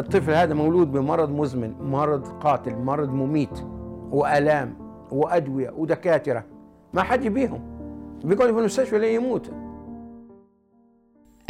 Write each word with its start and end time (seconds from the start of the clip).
الطفل 0.00 0.32
هذا 0.32 0.54
مولود 0.54 0.92
بمرض 0.92 1.30
مزمن 1.30 1.74
مرض 1.80 2.26
قاتل 2.26 2.76
مرض 2.76 3.08
مميت 3.08 3.60
وآلام 4.10 4.76
وأدوية 5.10 5.70
ودكاترة. 5.70 6.44
ما 6.94 7.02
حد 7.02 7.24
يبيهم. 7.24 7.60
بيقعدوا 8.24 8.52
في 8.52 8.58
المستشفى 8.60 8.98
لين 8.98 9.14
يموت. 9.14 9.50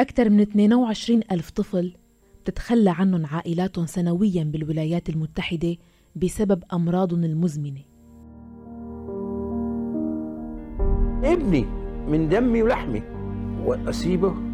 أكثر 0.01 0.31
من 0.31 0.41
22 0.41 1.21
ألف 1.33 1.51
طفل 1.51 1.95
بتتخلى 2.43 2.91
عنهم 2.91 3.27
عائلاتهم 3.27 3.87
سنويا 3.87 4.45
بالولايات 4.45 5.09
المتحدة 5.09 5.77
بسبب 6.17 6.65
أمراضهم 6.73 7.25
المزمنة. 7.25 7.81
ابني 11.25 11.67
من 12.09 12.29
دمي 12.29 12.63
ولحمي 12.63 13.03
وأسيبه 13.65 14.50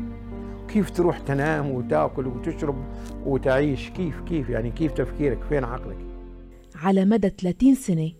كيف 0.69 0.91
تروح 0.91 1.19
تنام 1.19 1.70
وتاكل 1.70 2.27
وتشرب 2.27 2.84
وتعيش؟ 3.27 3.91
كيف 3.91 4.20
كيف؟ 4.20 4.48
يعني 4.48 4.70
كيف 4.70 4.93
تفكيرك؟ 4.93 5.43
فين 5.43 5.65
عقلك؟ 5.65 5.98
على 6.74 7.05
مدى 7.05 7.29
30 7.29 7.74
سنة 7.74 8.12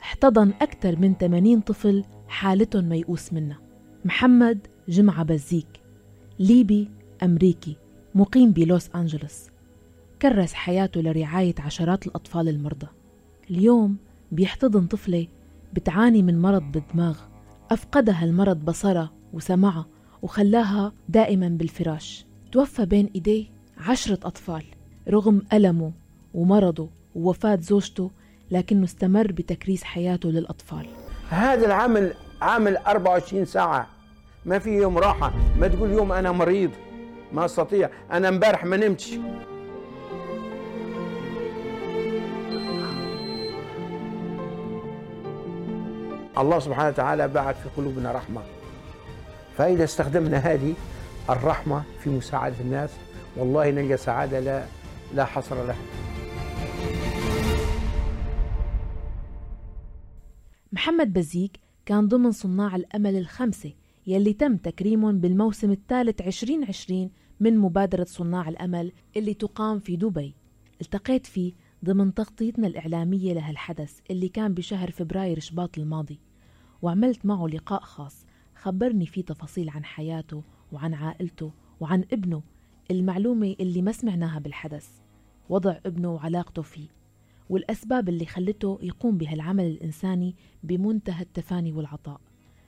احتضن 0.00 0.52
أكثر 0.60 0.96
من 0.98 1.14
80 1.14 1.60
طفل 1.60 2.04
حالتهم 2.28 2.88
ميؤوس 2.88 3.32
منها. 3.32 3.58
محمد 4.04 4.66
جمعة 4.88 5.22
بزيك 5.22 5.66
ليبي 6.38 6.90
أمريكي 7.22 7.76
مقيم 8.14 8.52
بلوس 8.52 8.90
أنجلوس. 8.94 9.46
كرس 10.22 10.52
حياته 10.52 11.00
لرعاية 11.00 11.54
عشرات 11.58 12.06
الأطفال 12.06 12.48
المرضى. 12.48 12.86
اليوم 13.50 13.96
بيحتضن 14.32 14.86
طفلة 14.86 15.26
بتعاني 15.72 16.22
من 16.22 16.42
مرض 16.42 16.72
بالدماغ. 16.72 17.18
أفقدها 17.70 18.24
المرض 18.24 18.64
بصرها 18.64 19.12
وسمعها 19.32 19.86
وخلاها 20.24 20.92
دائما 21.08 21.48
بالفراش. 21.48 22.26
توفى 22.52 22.86
بين 22.86 23.10
إيديه 23.14 23.44
عشرة 23.78 24.18
أطفال 24.24 24.64
رغم 25.08 25.42
ألمه 25.52 25.92
ومرضه 26.34 26.88
ووفاة 27.14 27.58
زوجته 27.60 28.10
لكنه 28.50 28.84
استمر 28.84 29.32
بتكريس 29.32 29.84
حياته 29.84 30.28
للأطفال. 30.28 30.86
هذا 31.30 31.66
العمل 31.66 32.14
عامل 32.42 32.76
24 32.76 33.44
ساعة. 33.44 33.86
ما 34.44 34.58
في 34.58 34.70
يوم 34.70 34.98
راحة. 34.98 35.32
ما 35.58 35.68
تقول 35.68 35.90
يوم 35.90 36.12
أنا 36.12 36.32
مريض. 36.32 36.70
ما 37.32 37.44
أستطيع. 37.44 37.90
أنا 38.12 38.28
امبارح 38.28 38.64
ما 38.64 38.76
نمتش. 38.76 39.14
الله 46.38 46.58
سبحانه 46.58 46.88
وتعالى 46.88 47.28
بعث 47.28 47.62
في 47.62 47.68
قلوبنا 47.76 48.12
رحمة. 48.12 48.42
فإذا 49.56 49.84
استخدمنا 49.84 50.38
هذه 50.38 50.74
الرحمة 51.30 51.82
في 52.00 52.10
مساعدة 52.10 52.60
الناس 52.60 52.90
والله 53.36 53.70
نلقى 53.70 53.96
سعادة 53.96 54.40
لا 54.40 54.64
لا 55.14 55.24
حصر 55.24 55.66
لها. 55.66 55.76
محمد 60.72 61.12
بزيك 61.12 61.60
كان 61.86 62.08
ضمن 62.08 62.32
صناع 62.32 62.76
الأمل 62.76 63.16
الخمسة 63.16 63.72
يلي 64.06 64.32
تم 64.32 64.56
تكريمهم 64.56 65.20
بالموسم 65.20 65.70
الثالث 65.70 66.20
2020 66.20 67.10
من 67.40 67.58
مبادرة 67.58 68.04
صناع 68.04 68.48
الأمل 68.48 68.92
اللي 69.16 69.34
تقام 69.34 69.78
في 69.78 69.96
دبي. 69.96 70.34
التقيت 70.80 71.26
فيه 71.26 71.52
ضمن 71.84 72.14
تغطيتنا 72.14 72.66
الإعلامية 72.66 73.32
لهالحدث 73.32 73.98
اللي 74.10 74.28
كان 74.28 74.54
بشهر 74.54 74.90
فبراير 74.90 75.40
شباط 75.40 75.78
الماضي 75.78 76.20
وعملت 76.82 77.26
معه 77.26 77.46
لقاء 77.46 77.80
خاص. 77.80 78.23
خبرني 78.56 79.06
فيه 79.06 79.22
تفاصيل 79.22 79.70
عن 79.70 79.84
حياته 79.84 80.42
وعن 80.72 80.94
عائلته 80.94 81.52
وعن 81.80 82.04
ابنه 82.12 82.42
المعلومة 82.90 83.56
اللي 83.60 83.82
ما 83.82 83.92
سمعناها 83.92 84.38
بالحدث 84.38 84.88
وضع 85.48 85.76
ابنه 85.86 86.12
وعلاقته 86.12 86.62
فيه 86.62 86.88
والأسباب 87.50 88.08
اللي 88.08 88.26
خلته 88.26 88.78
يقوم 88.82 89.18
بهالعمل 89.18 89.64
الإنساني 89.64 90.34
بمنتهى 90.62 91.22
التفاني 91.22 91.72
والعطاء. 91.72 92.20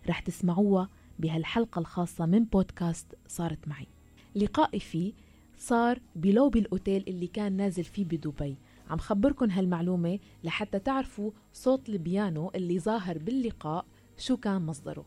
رح 0.08 0.20
تسمعوها 0.20 0.88
بهالحلقة 1.18 1.78
الخاصة 1.78 2.26
من 2.26 2.44
بودكاست 2.44 3.14
صارت 3.28 3.68
معي. 3.68 3.86
لقائي 4.34 4.80
فيه 4.80 5.12
صار 5.58 6.00
بلوبي 6.16 6.58
الأوتيل 6.58 7.04
اللي 7.08 7.26
كان 7.26 7.52
نازل 7.52 7.84
فيه 7.84 8.04
بدبي. 8.04 8.56
عم 8.90 8.98
خبركن 8.98 9.50
هالمعلومة 9.50 10.18
لحتى 10.44 10.78
تعرفوا 10.78 11.30
صوت 11.52 11.88
البيانو 11.88 12.50
اللي 12.54 12.78
ظاهر 12.78 13.18
باللقاء 13.18 13.86
شو 14.18 14.36
كان 14.36 14.66
مصدره. 14.66 15.06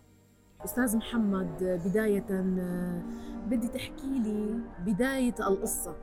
أستاذ 0.65 0.97
محمد 0.97 1.81
بداية 1.85 2.25
بدي 3.47 3.67
تحكي 3.67 4.19
لي 4.19 4.59
بداية 4.79 5.35
القصة 5.39 5.95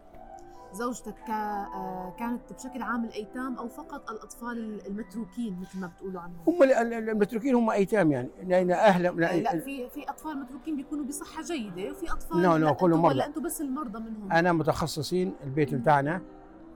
زوجتك 0.73 1.29
آه، 1.29 2.13
كانت 2.19 2.53
بشكل 2.53 2.81
عام 2.81 3.05
الأيتام 3.05 3.57
أو 3.57 3.67
فقط 3.67 4.09
الأطفال 4.09 4.87
المتروكين 4.87 5.59
مثل 5.61 5.79
ما 5.79 5.87
بتقولوا 5.87 6.21
عنهم؟ 6.21 6.37
هم 6.47 6.63
المتروكين 6.93 7.55
هم 7.55 7.69
أيتام 7.69 8.11
يعني. 8.11 8.29
لأن 8.43 8.71
أهل 8.71 9.03
لا, 9.03 9.37
لا 9.37 9.59
في 9.59 9.89
في 9.89 10.09
أطفال 10.09 10.37
متروكين 10.37 10.75
بيكونوا 10.75 11.05
بصحة 11.05 11.43
جيدة 11.43 11.91
وفي 11.91 12.11
أطفال 12.11 12.41
no 12.41 12.57
no 12.57 12.73
كلهم 12.73 13.01
مرضى. 13.01 13.25
أنتم 13.25 13.41
بس 13.41 13.61
المرضى 13.61 13.99
منهم؟ 13.99 14.31
أنا 14.31 14.53
متخصصين 14.53 15.33
البيت 15.43 15.73
بتاعنا 15.75 16.21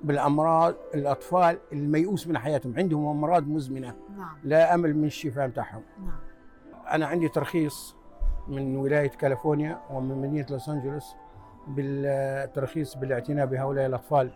بالأمراض 0.03 0.75
الأطفال 0.93 1.57
الميؤوس 1.73 2.27
من 2.27 2.37
حياتهم. 2.37 2.73
عندهم 2.77 3.07
أمراض 3.07 3.47
مزمنة. 3.47 3.95
نعم. 4.17 4.37
لا 4.43 4.73
أمل 4.75 4.97
من 4.97 5.05
الشفاء 5.05 5.47
بتاعهم. 5.47 5.81
نعم. 5.99 6.19
أنا 6.91 7.05
عندي 7.05 7.27
ترخيص 7.29 7.95
من 8.47 8.75
ولاية 8.75 9.09
كاليفورنيا 9.09 9.79
ومن 9.91 10.21
مدينة 10.21 10.45
لوس 10.49 10.69
أنجلوس. 10.69 11.15
بالترخيص 11.67 12.95
بالاعتناء 12.95 13.45
بهؤلاء 13.45 13.85
الأطفال 13.85 14.31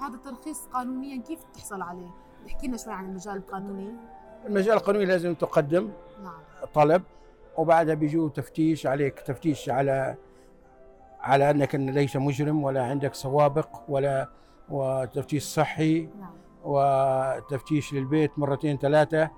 هذا 0.00 0.14
الترخيص 0.14 0.66
قانونيا 0.66 1.22
كيف 1.22 1.38
تحصل 1.54 1.82
عليه؟ 1.82 2.10
احكي 2.46 2.66
لنا 2.66 2.76
شوي 2.76 2.92
عن 2.92 3.04
المجال 3.04 3.36
القانوني 3.36 3.94
المجال 4.46 4.74
القانوني 4.74 5.04
لازم 5.04 5.34
تقدم 5.34 5.90
نعم. 6.22 6.40
طلب 6.74 7.02
وبعدها 7.56 7.94
بيجوا 7.94 8.28
تفتيش 8.28 8.86
عليك 8.86 9.20
تفتيش 9.20 9.70
على 9.70 10.16
على 11.20 11.50
أنك 11.50 11.74
ليس 11.74 12.16
مجرم 12.16 12.62
ولا 12.62 12.82
عندك 12.84 13.14
سوابق 13.14 13.68
ولا 13.88 14.28
وتفتيش 14.70 15.42
صحي 15.42 16.08
نعم. 16.20 16.34
وتفتيش 16.64 17.94
للبيت 17.94 18.38
مرتين 18.38 18.78
ثلاثة 18.78 19.30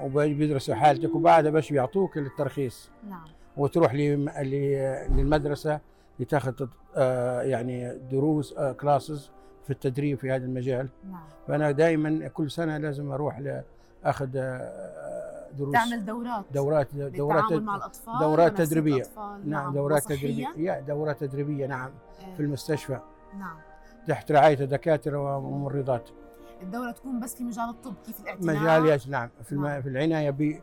وبيدرسوا 0.00 0.74
حالتك 0.74 1.14
وبعدها 1.14 1.50
بس 1.50 1.72
بيعطوك 1.72 2.18
الترخيص 2.18 2.90
نعم 3.08 3.24
وتروح 3.56 3.94
للمدرسة 3.94 5.80
لتاخذ 6.18 6.66
آه، 6.96 7.42
يعني 7.42 7.98
دروس 7.98 8.54
كلاسز 8.54 9.26
آه، 9.28 9.64
في 9.64 9.70
التدريب 9.70 10.18
في 10.18 10.30
هذا 10.30 10.44
المجال. 10.44 10.88
نعم. 11.10 11.22
فأنا 11.48 11.70
دائما 11.70 12.28
كل 12.28 12.50
سنة 12.50 12.78
لازم 12.78 13.12
أروح 13.12 13.38
لاخذ 14.04 14.28
آه، 14.36 15.48
دروس. 15.58 15.72
تعمل 15.72 16.04
دورات. 16.04 16.44
دورات 16.54 16.94
دورات 16.94 17.52
مع 17.52 17.76
الأطفال 17.76 18.18
دورات 18.18 18.58
تدريبية. 18.58 19.04
نعم, 19.16 19.40
نعم 19.44 19.74
دورات 19.74 20.02
تدريبية. 20.02 20.80
دورات 20.80 21.20
تدريبية 21.20 21.66
نعم 21.66 21.90
في 22.36 22.40
المستشفى. 22.42 22.98
نعم. 23.38 23.56
تحت 24.06 24.32
رعاية 24.32 24.60
الدكاترة 24.60 25.36
وممرضات 25.36 26.08
الدولة 26.62 26.90
تكون 26.90 27.20
بس 27.20 27.34
في 27.34 27.44
مجال 27.44 27.68
الطب 27.68 27.94
كيف 28.06 28.20
الاعتناء؟ 28.20 28.56
مجال 28.56 29.10
نعم 29.10 29.30
في, 29.44 29.54
نعم. 29.54 29.82
في 29.82 29.88
العناية 29.88 30.30
ب 30.30 30.60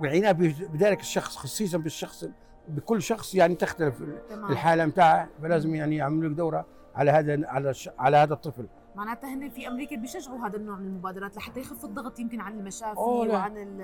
والعنايه 0.00 0.32
بذلك 0.72 1.00
الشخص 1.00 1.36
خصيصا 1.36 1.78
بالشخص 1.78 2.28
بكل 2.68 3.02
شخص 3.02 3.34
يعني 3.34 3.54
تختلف 3.54 4.02
تمام. 4.28 4.50
الحالة 4.52 4.86
بتاعه 4.86 5.28
فلازم 5.42 5.74
يعني 5.74 5.96
يعملوا 5.96 6.30
لك 6.30 6.36
دورة 6.36 6.66
على 6.94 7.10
هذا 7.10 7.46
على 7.48 7.72
على 7.98 8.16
هذا 8.16 8.34
الطفل. 8.34 8.66
معناتها 8.94 9.34
هن 9.34 9.48
في 9.48 9.68
أمريكا 9.68 9.96
بيشجعوا 9.96 10.46
هذا 10.46 10.56
النوع 10.56 10.76
من 10.76 10.86
المبادرات 10.86 11.36
لحتى 11.36 11.60
يخف 11.60 11.84
الضغط 11.84 12.18
يمكن 12.18 12.40
عن 12.40 12.58
المشافي 12.58 12.98
وعن 13.00 13.78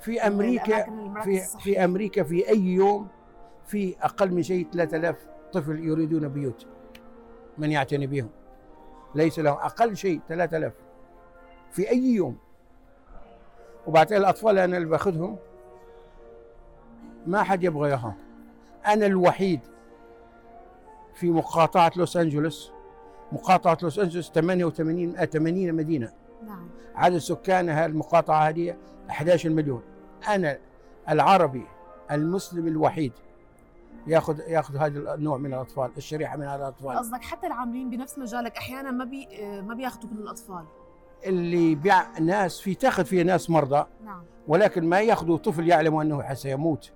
في 0.00 0.26
أمريكا 0.26 0.84
في 1.22 1.40
في 1.60 1.84
أمريكا 1.84 2.22
في 2.22 2.48
أي 2.48 2.60
يوم 2.60 3.08
في 3.66 3.96
أقل 4.02 4.32
من 4.34 4.42
شيء 4.42 4.66
3000 4.72 5.16
طفل 5.52 5.84
يريدون 5.84 6.28
بيوت 6.28 6.66
من 7.58 7.72
يعتني 7.72 8.06
بهم. 8.06 8.28
ليس 9.14 9.38
لهم 9.38 9.56
أقل 9.56 9.96
شيء 9.96 10.20
3000 10.28 10.72
في 11.70 11.90
أي 11.90 12.04
يوم. 12.14 12.36
وبعدين 13.86 14.18
الأطفال 14.18 14.58
أنا 14.58 14.76
اللي 14.76 14.88
باخذهم 14.88 15.36
ما 17.26 17.42
حد 17.42 17.64
يبغى 17.64 17.88
اياهم 17.88 18.14
أنا 18.86 19.06
الوحيد 19.06 19.60
في 21.14 21.30
مقاطعة 21.30 21.92
لوس 21.96 22.16
أنجلوس 22.16 22.72
مقاطعة 23.32 23.78
لوس 23.82 23.98
أنجلوس 23.98 24.30
88 24.30 25.26
80 25.26 25.74
مدينة. 25.74 26.12
نعم. 26.46 26.68
عدد 26.94 27.18
سكانها 27.18 27.86
المقاطعة 27.86 28.48
هذه 28.48 28.76
11 29.10 29.50
مليون. 29.50 29.82
أنا 30.28 30.58
العربي 31.08 31.66
المسلم 32.10 32.66
الوحيد 32.66 33.12
ياخذ 34.06 34.40
ياخذ 34.40 34.76
هذا 34.76 35.14
النوع 35.14 35.38
من 35.38 35.54
الأطفال 35.54 35.90
الشريحة 35.96 36.36
من 36.36 36.44
هذا 36.44 36.62
الأطفال. 36.62 36.98
قصدك 36.98 37.22
حتى 37.22 37.46
العاملين 37.46 37.90
بنفس 37.90 38.18
مجالك 38.18 38.56
أحيانا 38.56 38.90
ما 38.90 39.04
بي 39.04 39.28
ما 39.60 39.74
بياخذوا 39.74 40.10
كل 40.10 40.18
الأطفال. 40.18 40.64
اللي 41.26 41.74
بيع 41.74 42.18
ناس 42.18 42.60
في 42.60 42.74
تاخذ 42.74 43.04
فيها 43.04 43.24
ناس 43.24 43.50
مرضى 43.50 43.86
نعم. 44.04 44.22
ولكن 44.48 44.88
ما 44.88 45.00
ياخذوا 45.00 45.38
طفل 45.38 45.68
يعلم 45.68 45.96
أنه 45.96 46.34
سيموت 46.34 46.92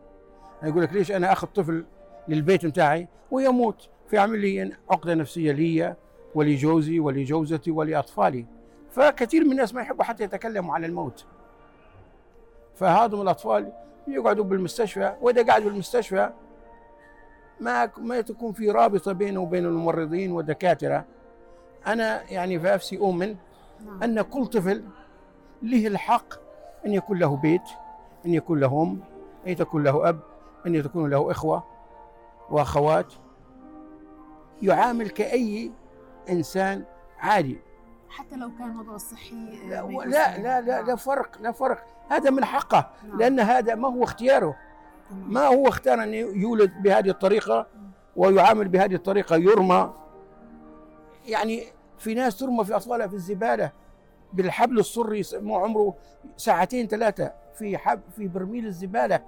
يقول 0.62 0.82
لك 0.82 0.93
ليش 0.93 1.12
أنا 1.12 1.32
أخذ 1.32 1.46
طفل 1.46 1.84
للبيت 2.28 2.66
بتاعي 2.66 3.08
ويموت؟ 3.31 3.88
فيعمل 4.08 4.38
لي 4.38 4.72
عقدة 4.90 5.14
نفسية 5.14 5.52
لي 5.52 5.94
ولجوزي 6.34 7.00
ولجوزتي 7.00 7.70
ولأطفالي. 7.70 8.46
فكثير 8.90 9.44
من 9.44 9.52
الناس 9.52 9.75
ما 9.75 9.81
يحبوا 9.81 10.05
حتى 10.05 10.25
يتكلموا 10.25 10.75
عن 10.75 10.84
الموت. 10.84 11.25
فهذم 12.75 13.20
الأطفال 13.20 13.72
يقعدوا 14.08 14.44
بالمستشفى 14.44 15.14
وإذا 15.20 15.46
قاعد 15.46 15.62
بالمستشفى 15.62 16.31
ما 17.60 17.90
ما 17.99 18.20
تكون 18.20 18.52
في 18.52 18.70
رابطة 18.70 19.12
بينه 19.12 19.40
وبين 19.40 19.64
الممرضين 19.64 20.32
والدكاترة. 20.32 21.05
أنا 21.87 22.31
يعني 22.31 22.60
في 22.60 22.66
نفسي 22.66 22.99
أؤمن 22.99 23.37
نعم. 23.87 24.02
أن 24.02 24.22
كل 24.22 24.46
طفل 24.46 24.84
له 25.62 25.87
الحق 25.87 26.34
أن 26.87 26.94
يكون 26.94 27.19
له 27.19 27.37
بيت 27.37 27.62
أن 28.26 28.34
يكون 28.34 28.60
له 28.60 28.82
أم 28.82 29.00
أن 29.46 29.56
تكون 29.56 29.82
له 29.82 30.08
أب. 30.08 30.19
أن 30.66 30.75
يكون 30.75 31.10
له 31.10 31.31
إخوة 31.31 31.64
وأخوات 32.50 33.12
يعامل 34.62 35.10
كأي 35.10 35.72
إنسان 36.31 36.84
عادي. 37.19 37.58
حتى 38.08 38.37
لو 38.37 38.50
كان 38.58 38.78
وضعه 38.78 38.94
الصحي 38.94 39.69
لا 39.69 39.82
لا 39.87 40.38
لا, 40.38 40.60
لا, 40.60 40.82
لا 40.82 40.96
فرق 40.96 41.38
لا 41.40 41.52
فرق. 41.52 41.84
هذا 42.08 42.31
من 42.31 42.44
حقه 42.44 42.90
نعم. 43.08 43.19
لأن 43.19 43.40
هذا 43.40 43.75
ما 43.75 43.88
هو 43.88 44.05
اختياره. 44.05 44.56
ما 45.10 45.46
هو 45.46 45.69
اختار 45.69 46.02
أن 46.02 46.14
يولد 46.14 46.82
بهذه 46.82 47.10
الطريقة 47.10 47.66
ويعامل 48.16 48.69
بهذه 48.69 48.94
الطريقة 48.94 49.37
يرمى. 49.37 49.93
يعني 51.26 51.64
في 51.99 52.14
ناس 52.14 52.38
ترمى 52.38 52.64
في 52.64 52.76
أطفالها 52.76 53.06
في 53.06 53.14
الزبالة 53.14 53.72
بالحبل 54.32 54.78
السري 54.78 55.22
مو 55.32 55.56
عمره 55.56 55.94
ساعتين 56.37 56.87
ثلاثة 56.88 57.32
في 57.55 57.78
حب 57.78 58.00
في 58.16 58.28
برميل 58.28 58.66
الزبالة. 58.66 59.20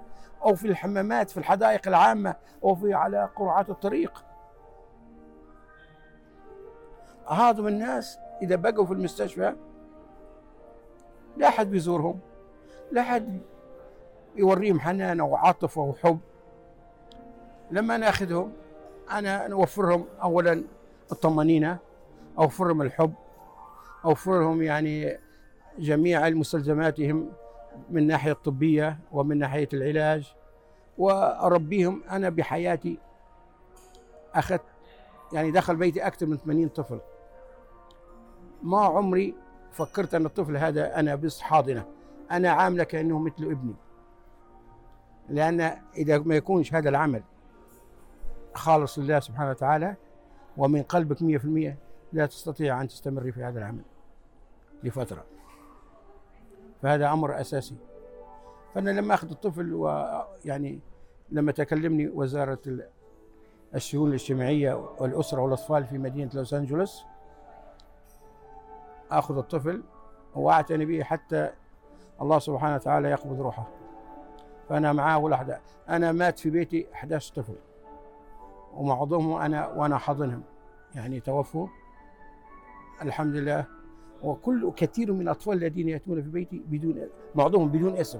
أو 0.43 0.55
في 0.55 0.67
الحمامات 0.67 1.29
في 1.29 1.37
الحدائق 1.37 1.87
العامة 1.87 2.35
أو 2.63 2.75
في 2.75 2.93
على 2.93 3.29
قرعات 3.35 3.69
الطريق. 3.69 4.23
هذم 7.27 7.67
الناس 7.67 8.17
إذا 8.41 8.55
بقوا 8.55 8.85
في 8.85 8.93
المستشفى 8.93 9.55
لا 11.37 11.47
أحد 11.47 11.71
بيزورهم 11.71 12.19
لا 12.91 13.01
أحد 13.01 13.39
يوريهم 14.35 14.79
حنان 14.79 15.21
وعاطفة 15.21 15.81
وحب. 15.81 16.19
لما 17.71 17.97
ناخذهم 17.97 18.53
أنا 19.11 19.47
نوفر 19.47 19.89
لهم 19.89 20.05
أولا 20.23 20.63
الطمأنينة 21.11 21.77
أوفر 22.39 22.67
لهم 22.67 22.81
الحب 22.81 23.13
أوفر 24.05 24.39
لهم 24.39 24.61
يعني 24.61 25.17
جميع 25.79 26.29
مستلزماتهم 26.29 27.31
من 27.89 28.07
ناحية 28.07 28.31
الطبية 28.31 28.99
ومن 29.11 29.37
ناحية 29.37 29.69
العلاج 29.73 30.33
وأربيهم 30.97 32.03
أنا 32.11 32.29
بحياتي 32.29 32.97
أخذت 34.33 34.61
يعني 35.33 35.51
دخل 35.51 35.75
بيتي 35.75 36.07
أكثر 36.07 36.25
من 36.25 36.37
80 36.37 36.67
طفل. 36.67 36.99
ما 38.63 38.79
عمري 38.79 39.35
فكرت 39.71 40.15
أن 40.15 40.25
الطفل 40.25 40.57
هذا 40.57 40.99
أنا 40.99 41.15
بس 41.15 41.41
حاضنة. 41.41 41.85
أنا 42.31 42.49
عاملة 42.49 42.83
كأنه 42.83 43.19
مثل 43.19 43.43
ابني. 43.43 43.75
لأن 45.29 45.61
إذا 45.97 46.17
ما 46.17 46.35
يكونش 46.35 46.73
هذا 46.73 46.89
العمل 46.89 47.23
خالص 48.53 48.99
لله 48.99 49.19
سبحانه 49.19 49.49
وتعالى 49.49 49.95
ومن 50.57 50.83
قلبك 50.83 51.21
مية 51.21 51.37
في 51.37 51.45
المية 51.45 51.77
لا 52.13 52.25
تستطيع 52.25 52.81
أن 52.81 52.87
تستمر 52.87 53.31
في 53.31 53.43
هذا 53.43 53.59
العمل 53.59 53.83
لفترة. 54.83 55.25
فهذا 56.81 57.11
أمر 57.11 57.41
أساسي. 57.41 57.75
فأنا 58.75 58.89
لما 58.89 59.13
أخذ 59.13 59.29
الطفل 59.31 59.73
ويعني 59.73 60.79
لما 61.29 61.51
تكلمني 61.51 62.07
وزارة 62.09 62.59
الشؤون 63.75 64.09
الاجتماعية 64.09 64.73
والأسرة 64.99 65.41
والأطفال 65.41 65.85
في 65.85 65.97
مدينة 65.97 66.31
لوس 66.33 66.53
أنجلوس. 66.53 67.05
أخذ 69.11 69.37
الطفل 69.37 69.83
وأعتني 70.35 70.85
به 70.85 71.03
حتى 71.03 71.49
الله 72.21 72.39
سبحانه 72.39 72.75
وتعالى 72.75 73.09
يقبض 73.09 73.41
روحه. 73.41 73.67
فأنا 74.69 74.93
معاه 74.93 75.17
ولحظة 75.17 75.59
أنا 75.89 76.11
مات 76.11 76.39
في 76.39 76.49
بيتي 76.49 76.87
11 76.93 77.33
طفل. 77.35 77.55
ومعظمهم 78.73 79.41
أنا 79.41 79.67
وأنا 79.67 79.97
حاضنهم. 79.97 80.43
يعني 80.95 81.19
توفوا. 81.19 81.67
الحمد 83.01 83.35
لله 83.35 83.65
وكل 84.23 84.71
كثير 84.75 85.13
من 85.13 85.21
الأطفال 85.21 85.53
الذين 85.53 85.89
يأتون 85.89 86.21
في 86.21 86.29
بيتي 86.29 86.61
بدون 86.67 87.07
معظمهم 87.35 87.67
بدون 87.67 87.95
اسم. 87.97 88.19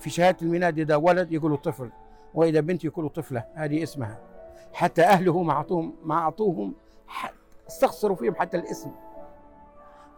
في 0.00 0.10
شهادة 0.10 0.36
الميلاد 0.42 0.78
إذا 0.78 0.96
ولد 0.96 1.32
يقولوا 1.32 1.56
طفل 1.56 1.90
وإذا 2.34 2.60
بنت 2.60 2.84
يقولوا 2.84 3.10
طفلة 3.10 3.44
هذه 3.54 3.82
اسمها. 3.82 4.18
حتى 4.72 5.02
أهله 5.02 5.42
ما 5.42 5.52
أعطوهم 5.52 5.94
ما 6.04 6.14
أعطوهم 6.14 6.74
استخسروا 7.68 8.16
فيهم 8.16 8.34
حتى 8.34 8.56
الاسم. 8.56 8.90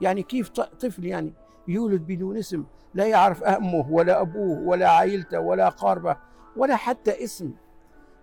يعني 0.00 0.22
كيف 0.22 0.48
طفل 0.48 1.04
يعني 1.04 1.32
يولد 1.68 2.00
بدون 2.00 2.36
اسم؟ 2.36 2.64
لا 2.94 3.06
يعرف 3.06 3.42
أمه 3.42 3.86
ولا 3.90 4.20
أبوه 4.20 4.60
ولا 4.60 4.90
عائلته 4.90 5.40
ولا 5.40 5.68
قاربه 5.68 6.16
ولا 6.56 6.76
حتى 6.76 7.24
اسم. 7.24 7.52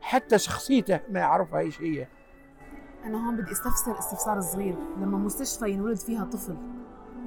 حتى 0.01 0.37
شخصيته 0.37 0.99
ما 1.09 1.19
يعرفها 1.19 1.59
إيش 1.59 1.81
هي. 1.81 2.07
أنا 3.05 3.27
هون 3.27 3.35
بدي 3.35 3.51
أستفسر 3.51 3.99
استفسار 3.99 4.41
صغير. 4.41 4.75
لما 4.97 5.17
مستشفى 5.17 5.69
ينولد 5.69 5.97
فيها 5.97 6.25
طفل 6.25 6.55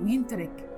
وينترك 0.03 0.69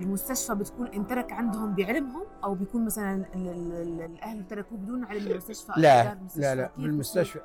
المستشفى 0.00 0.54
بتكون 0.54 0.86
انترك 0.86 1.32
عندهم 1.32 1.74
بعلمهم 1.74 2.22
أو 2.44 2.54
بيكون 2.54 2.84
مثلا 2.84 3.24
الأهل 3.34 4.46
تركوه 4.46 4.78
بدون 4.78 5.04
علم 5.04 5.26
المستشفى؟ 5.26 5.72
لا 5.76 6.18
لا 6.36 6.54
لا 6.54 6.70
بالمستشفى. 6.78 7.40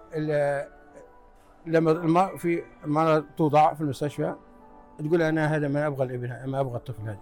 لما 1.65 2.37
في 2.37 2.63
المرأة 2.83 3.23
توضع 3.37 3.73
في 3.73 3.81
المستشفى 3.81 4.35
تقول 4.99 5.21
أنا 5.21 5.55
هذا 5.55 5.67
ما 5.67 5.87
أبغى 5.87 6.03
الابن 6.03 6.51
ما 6.51 6.59
أبغى 6.59 6.75
الطفل 6.75 7.01
هذا. 7.01 7.19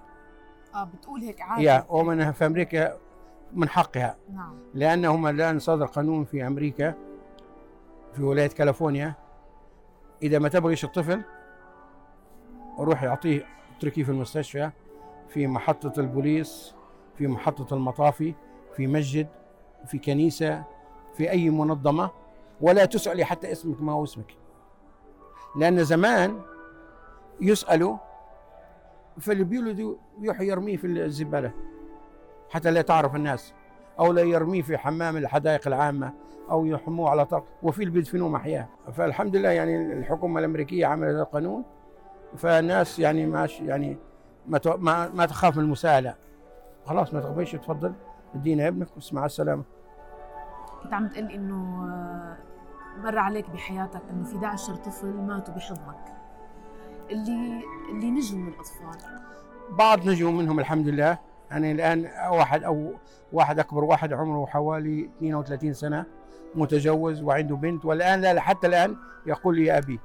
آه 0.75 0.83
بتقول 0.83 1.21
هيك 1.21 1.41
عادي 1.41 1.63
يا 1.63 1.85
ومن 1.89 2.31
في 2.31 2.45
أمريكا 2.45 2.97
من 3.53 3.69
حقها. 3.69 4.15
نعم. 4.33 4.55
لأنهم 4.73 5.27
الآن 5.27 5.59
صدر 5.59 5.85
قانون 5.85 6.23
في 6.23 6.47
أمريكا 6.47 6.93
في 8.13 8.23
ولاية 8.23 8.47
كاليفورنيا 8.47 9.13
إذا 10.23 10.39
ما 10.39 10.49
تبغيش 10.49 10.83
الطفل 10.83 11.21
روح 12.79 13.03
يعطيه 13.03 13.45
اتركيه 13.77 14.03
في 14.03 14.09
المستشفى 14.09 14.69
في 15.29 15.47
محطة 15.47 15.99
البوليس 15.99 16.75
في 17.17 17.27
محطة 17.27 17.73
المطافي 17.75 18.33
في 18.75 18.87
مسجد 18.87 19.27
في 19.85 19.97
كنيسة 19.97 20.63
في 21.17 21.31
أي 21.31 21.49
منظمة 21.49 22.11
ولا 22.61 22.85
تسالي 22.85 23.25
حتى 23.25 23.51
اسمك 23.51 23.81
ما 23.81 23.91
هو 23.91 24.03
اسمك. 24.03 24.33
لأن 25.55 25.83
زمان 25.83 26.41
يسألوا 27.41 27.97
فاللي 29.19 29.43
بيولدوا 29.43 29.95
يروح 30.21 30.41
يرميه 30.41 30.77
في 30.77 30.87
الزبالة 30.87 31.51
حتى 32.49 32.71
لا 32.71 32.81
تعرف 32.81 33.15
الناس. 33.15 33.53
أو 33.99 34.13
لا 34.13 34.21
يرميه 34.21 34.61
في 34.61 34.77
حمام 34.77 35.17
الحدائق 35.17 35.67
العامة 35.67 36.13
أو 36.51 36.65
يحموه 36.65 37.09
على 37.09 37.25
طرق 37.25 37.45
وفي 37.63 37.79
اللي 37.79 37.93
بيدفنوه 37.93 38.29
محياه 38.29 38.67
فالحمد 38.93 39.35
لله 39.35 39.49
يعني 39.49 39.93
الحكومة 39.93 40.39
الأمريكية 40.39 40.85
عملت 40.85 41.09
هذا 41.09 41.21
القانون 41.21 41.63
فالناس 42.37 42.99
يعني 42.99 43.25
ما 43.25 43.47
يعني 43.61 43.97
ما 44.47 44.59
ما, 44.65 45.09
ما 45.09 45.25
تخاف 45.25 45.57
من 45.57 45.63
المساءلة. 45.63 46.15
خلاص 46.85 47.13
ما 47.13 47.19
تخافيش 47.21 47.51
تفضل 47.51 47.93
ادينا 48.35 48.67
ابنك 48.67 48.87
بس 48.97 49.13
مع 49.13 49.25
السلامة. 49.25 49.63
أنت 50.85 50.93
عم 50.93 51.07
تقول 51.07 51.25
إنه 51.31 51.85
آه، 51.89 52.37
مر 53.03 53.17
عليك 53.17 53.49
بحياتك 53.49 54.01
إنه 54.11 54.23
في 54.23 54.35
11 54.35 54.75
طفل 54.75 55.07
ماتوا 55.07 55.53
بحضنك 55.53 56.13
اللي 57.11 57.63
اللي 57.91 58.11
نجوا 58.11 58.39
من 58.39 58.47
الأطفال؟ 58.47 59.19
بعض 59.69 60.07
نجوا 60.07 60.31
منهم 60.31 60.59
الحمد 60.59 60.87
لله. 60.87 61.17
يعني 61.53 61.71
الآن 61.71 62.09
واحد 62.29 62.63
أو 62.63 62.93
واحد 63.33 63.59
أكبر 63.59 63.83
واحد 63.83 64.13
عمره 64.13 64.45
حوالي 64.45 65.09
32 65.17 65.73
سنة 65.73 66.05
متجوز 66.55 67.21
وعنده 67.21 67.55
بنت 67.55 67.85
والآن 67.85 68.21
لا 68.21 68.41
حتى 68.41 68.67
الآن 68.67 68.95
يقول 69.25 69.55
لي 69.55 69.77
أبي 69.77 69.99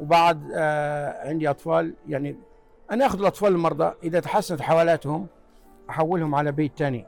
وبعد 0.00 0.50
آه 0.54 1.28
عندي 1.28 1.50
أطفال 1.50 1.94
يعني 2.08 2.36
أنا 2.90 3.06
أخذ 3.06 3.20
الأطفال 3.20 3.52
المرضى 3.52 3.94
إذا 4.02 4.20
تحسنت 4.20 4.62
حوالاتهم 4.62 5.26
أحولهم 5.90 6.34
على 6.34 6.52
بيت 6.52 6.72
ثاني 6.78 7.06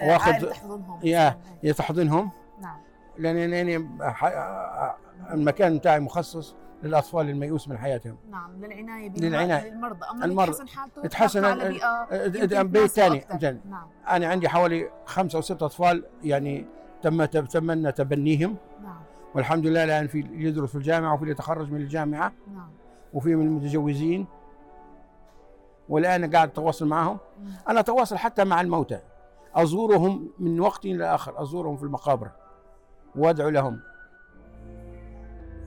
آه، 0.00 0.08
وأخذ 0.08 0.50
تحضنهم. 0.50 1.00
يا 1.62 1.72
تحضنهم. 1.76 2.30
نعم. 2.60 2.76
لأن 3.18 3.52
يعني 3.52 3.88
المكان 5.30 5.78
بتاعي 5.78 6.00
مخصص 6.00 6.54
للأطفال 6.82 7.30
الميؤوس 7.30 7.68
من 7.68 7.78
حياتهم. 7.78 8.16
نعم 8.30 8.64
للعناية 8.64 9.10
للعناية. 9.10 9.70
للمرضى 9.70 10.06
أما 10.24 10.44
يتحسن 10.44 10.68
حالته 10.68 11.04
يتحسن 11.04 11.44
على 11.44 11.68
بيئه 11.68 12.62
بيت 12.62 12.86
ثاني 12.86 13.24
نعم. 13.70 13.86
أنا 14.08 14.26
عندي 14.26 14.48
حوالي 14.48 14.90
خمسة 15.06 15.36
أو 15.36 15.40
ست 15.42 15.62
أطفال 15.62 16.04
يعني 16.24 16.66
تم 17.02 17.24
تمنى 17.24 17.92
تبنيهم. 17.92 18.56
نعم. 18.82 19.00
والحمد 19.34 19.66
لله 19.66 19.84
الآن 19.84 20.06
في 20.06 20.18
يدرس 20.32 20.70
في 20.70 20.74
الجامعة 20.74 21.14
وفي 21.14 21.22
اللي 21.22 21.32
يتخرج 21.32 21.72
من 21.72 21.80
الجامعة. 21.80 22.32
نعم. 22.54 22.70
وفي 23.14 23.34
من 23.34 23.46
المتجوزين. 23.46 24.26
والآن 25.88 26.34
قاعد 26.34 26.48
أتواصل 26.48 26.86
معهم. 26.86 27.18
أنا 27.68 27.80
أتواصل 27.80 28.16
حتى 28.16 28.44
مع 28.44 28.60
الموتى. 28.60 29.00
أزورهم 29.54 30.28
من 30.38 30.60
وقت 30.60 30.84
إلى 30.84 31.14
آخر 31.14 31.42
أزورهم 31.42 31.76
في 31.76 31.82
المقابر. 31.82 32.30
وأدعو 33.16 33.48
لهم. 33.48 33.80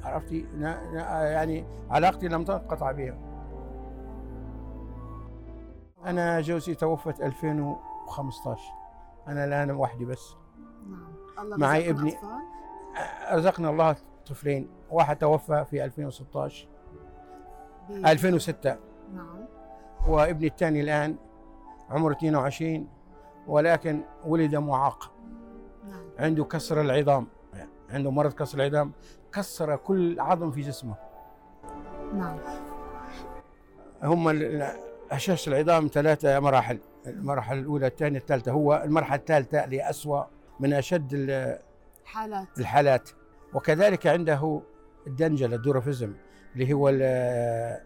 عرفتي؟ 0.05 0.45
يعني 1.11 1.65
علاقتي 1.89 2.27
لم 2.27 2.43
تنقطع 2.43 2.91
بهم 2.91 3.17
أنا 6.05 6.41
جوزي 6.41 6.75
توفت 6.75 7.21
2015 7.21 8.61
أنا 9.27 9.45
الآن 9.45 9.71
وحدي 9.71 10.05
بس. 10.05 10.35
نعم. 10.89 11.13
الله 11.39 11.57
معي 11.57 11.89
ابني؟ 11.89 12.15
رزقنا 13.31 13.69
الله 13.69 13.95
طفلين 14.27 14.69
واحد 14.91 15.17
توفى 15.17 15.65
في 15.69 15.85
2016 15.85 16.67
بي. 17.89 18.11
2006 18.11 18.77
نعم. 19.13 19.45
وابني 20.07 20.47
الثاني 20.47 20.81
الآن 20.81 21.15
عمره 21.89 22.13
22 22.13 22.87
ولكن 23.47 24.01
ولد 24.25 24.55
معاق. 24.55 25.11
نعم. 25.89 26.03
عنده 26.19 26.43
كسر 26.43 26.81
العظام. 26.81 27.27
عنده 27.95 28.11
مرض 28.11 28.33
كسر 28.33 28.59
العظام 28.59 28.91
كسر 29.33 29.75
كل 29.75 30.19
عظم 30.19 30.51
في 30.51 30.61
جسمه. 30.61 30.95
نعم. 32.13 32.37
هم 34.03 34.51
هشاش 35.11 35.47
العظام 35.47 35.89
ثلاثة 35.93 36.39
مراحل 36.39 36.79
المرحلة 37.07 37.59
الأولى 37.59 37.87
الثانية 37.87 38.19
الثالثة. 38.19 38.51
هو 38.51 38.81
المرحلة 38.85 39.19
الثالثة 39.19 39.63
اللي 39.63 39.89
أسوأ 39.89 40.23
من 40.59 40.73
أشد 40.73 41.09
الحالات 41.13 42.47
الحالات. 42.57 43.09
وكذلك 43.53 44.07
عنده 44.07 44.61
الدنجلة 45.07 45.55
الدورافيزم 45.55 46.13
اللي 46.55 46.73
هو 46.73 46.89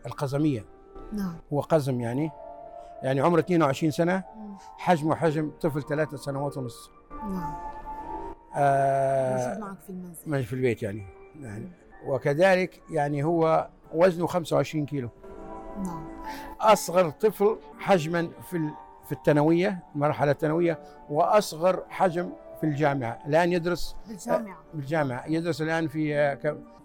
القزمية. 0.05 0.65
نعم. 1.13 1.35
هو 1.53 1.61
قزم 1.61 2.01
يعني. 2.01 2.31
يعني 3.03 3.21
عمره 3.21 3.39
22 3.39 3.91
سنة 3.91 4.23
حجمه 4.77 5.15
حجم 5.15 5.51
طفل 5.61 5.83
ثلاثة 5.83 6.17
سنوات 6.17 6.57
ونص. 6.57 6.91
نعم. 7.23 7.78
آه 8.56 9.58
معك 9.60 9.77
في 9.79 9.89
المنزل. 9.89 10.44
في 10.44 10.53
البيت 10.53 10.84
يعني. 10.84 11.03
يعني 11.41 11.72
وكذلك 12.06 12.82
يعني 12.91 13.24
هو 13.24 13.68
وزنه 13.94 14.27
25 14.27 14.86
كيلو. 14.86 15.10
نعم. 15.86 16.08
أصغر 16.62 17.10
طفل 17.10 17.58
حجما 17.79 18.29
في 18.50 18.70
في 19.06 19.12
الثانوية 19.12 19.79
المرحله 19.96 20.32
الثانوية 20.32 20.79
وأصغر 21.10 21.84
حجم 21.89 22.29
في 22.60 22.65
الجامعة. 22.65 23.20
الآن 23.25 23.51
يدرس 23.51 23.96
بالجامعة. 24.08 24.58
بالجامعة. 24.74 25.25
يدرس 25.27 25.62
الآن 25.62 25.88
في 25.88 26.38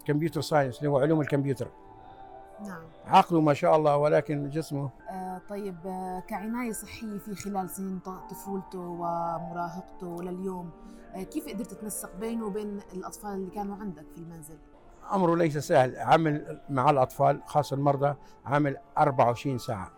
كمبيوتر 0.06 0.40
ساينس 0.40 0.78
اللي 0.78 0.90
هو 0.90 0.98
علوم 0.98 1.20
الكمبيوتر. 1.20 1.68
نعم. 2.62 2.82
عقله 3.06 3.40
ما 3.40 3.54
شاء 3.54 3.76
الله 3.76 3.96
ولكن 3.96 4.50
جسمه. 4.50 4.90
آه 5.10 5.40
طيب 5.48 5.76
آه 5.86 6.20
كعناية 6.20 6.72
صحية 6.72 7.18
في 7.18 7.34
خلال 7.34 7.70
سنين 7.70 7.98
طفولته 8.30 8.78
ومراهقته 8.78 10.22
لليوم 10.22 10.70
آه، 11.14 11.22
كيف 11.22 11.48
قدرت 11.48 11.74
تنسق 11.74 12.16
بينه 12.20 12.46
وبين 12.46 12.80
الأطفال 12.92 13.30
اللي 13.30 13.50
كانوا 13.50 13.76
عندك 13.76 14.04
في 14.14 14.18
المنزل؟ 14.20 14.58
أمره 15.12 15.36
ليس 15.36 15.58
سهل. 15.58 15.96
عمل 15.96 16.60
مع 16.70 16.90
الأطفال 16.90 17.40
خاصة 17.46 17.74
المرضى 17.76 18.14
عمل 18.46 18.76
24 18.98 19.58
ساعة. 19.58 19.90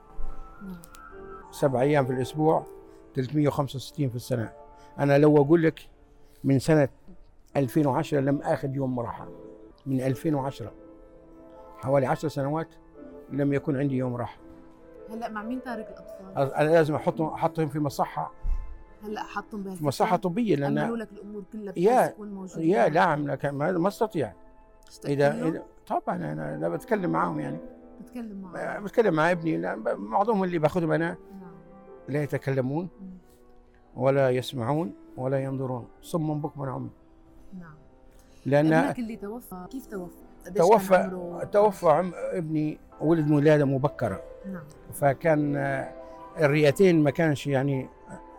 نعم. 0.62 0.76
سبع 1.50 1.80
أيام 1.80 2.06
في 2.06 2.12
الأسبوع 2.12 2.66
365 3.14 4.08
في 4.08 4.16
السنة. 4.16 4.52
أنا 4.98 5.18
لو 5.18 5.36
أقول 5.42 5.62
لك 5.62 5.88
من 6.44 6.58
سنة 6.58 6.88
2010 7.56 8.20
لم 8.20 8.42
آخذ 8.42 8.74
يوم 8.74 9.00
راحه 9.00 9.28
من 9.86 10.00
2010 10.00 10.72
حوالي 11.76 12.06
10 12.06 12.28
سنوات 12.28 12.68
لم 13.30 13.52
يكن 13.52 13.76
عندي 13.76 13.96
يوم 13.96 14.16
راحة. 14.16 14.38
هلأ 15.10 15.28
مع 15.28 15.42
مين 15.42 15.62
تارك 15.62 15.88
الأطفال؟ 15.88 16.54
أنا 16.54 16.70
لازم 16.70 16.94
احطهم 16.94 17.28
أحطهم 17.28 17.68
في 17.68 17.78
مصحة. 17.78 18.32
هلأ 19.04 19.22
حطهم 19.22 19.62
بهالفتره 19.62 19.86
مصحة 19.86 20.16
طبية 20.16 20.56
لأن 20.56 20.78
عملوا 20.78 20.96
لك 20.96 21.12
الأمور 21.12 21.44
كلها 21.52 21.74
يا 21.76 22.06
تكون 22.06 22.34
موجودة. 22.34 22.62
يا 22.62 22.88
نعم 22.88 23.30
لكن 23.30 23.50
ما 23.50 23.88
أستطيع. 23.88 24.32
اذا 25.04 25.48
اذا 25.48 25.62
طبعا 25.86 26.16
أنا 26.16 26.54
أنا 26.54 26.68
بتكلم 26.68 27.10
معاهم 27.10 27.40
يعني. 27.40 27.58
بتكلم 28.00 28.40
معهم 28.40 28.84
بتكلم 28.84 29.14
مع 29.14 29.30
ابني. 29.30 29.76
معظمهم 29.96 30.44
اللي 30.44 30.58
باخذهم 30.58 30.92
أنا 30.92 31.16
نعم. 31.40 31.54
لا 32.08 32.22
يتكلمون 32.22 32.88
ولا 33.96 34.30
يسمعون 34.30 34.94
ولا 35.16 35.44
ينظرون. 35.44 35.88
صم 36.02 36.40
بكم 36.40 36.62
عمي. 36.62 36.90
نعم. 37.58 37.74
لأن 38.46 38.72
ابنك 38.72 38.98
اللي 38.98 39.16
توفى 39.16 39.66
كيف 39.70 39.86
توفى؟ 39.86 40.25
توفى 40.54 41.10
توفى 41.52 41.86
عم 41.86 42.12
ابني 42.32 42.78
ولد 43.00 43.30
ولادة 43.30 43.64
مبكرة. 43.64 44.22
نعم. 44.46 44.62
فكان 44.92 45.56
الرئتين 46.38 47.02
ما 47.02 47.10
كانش 47.10 47.46
يعني 47.46 47.88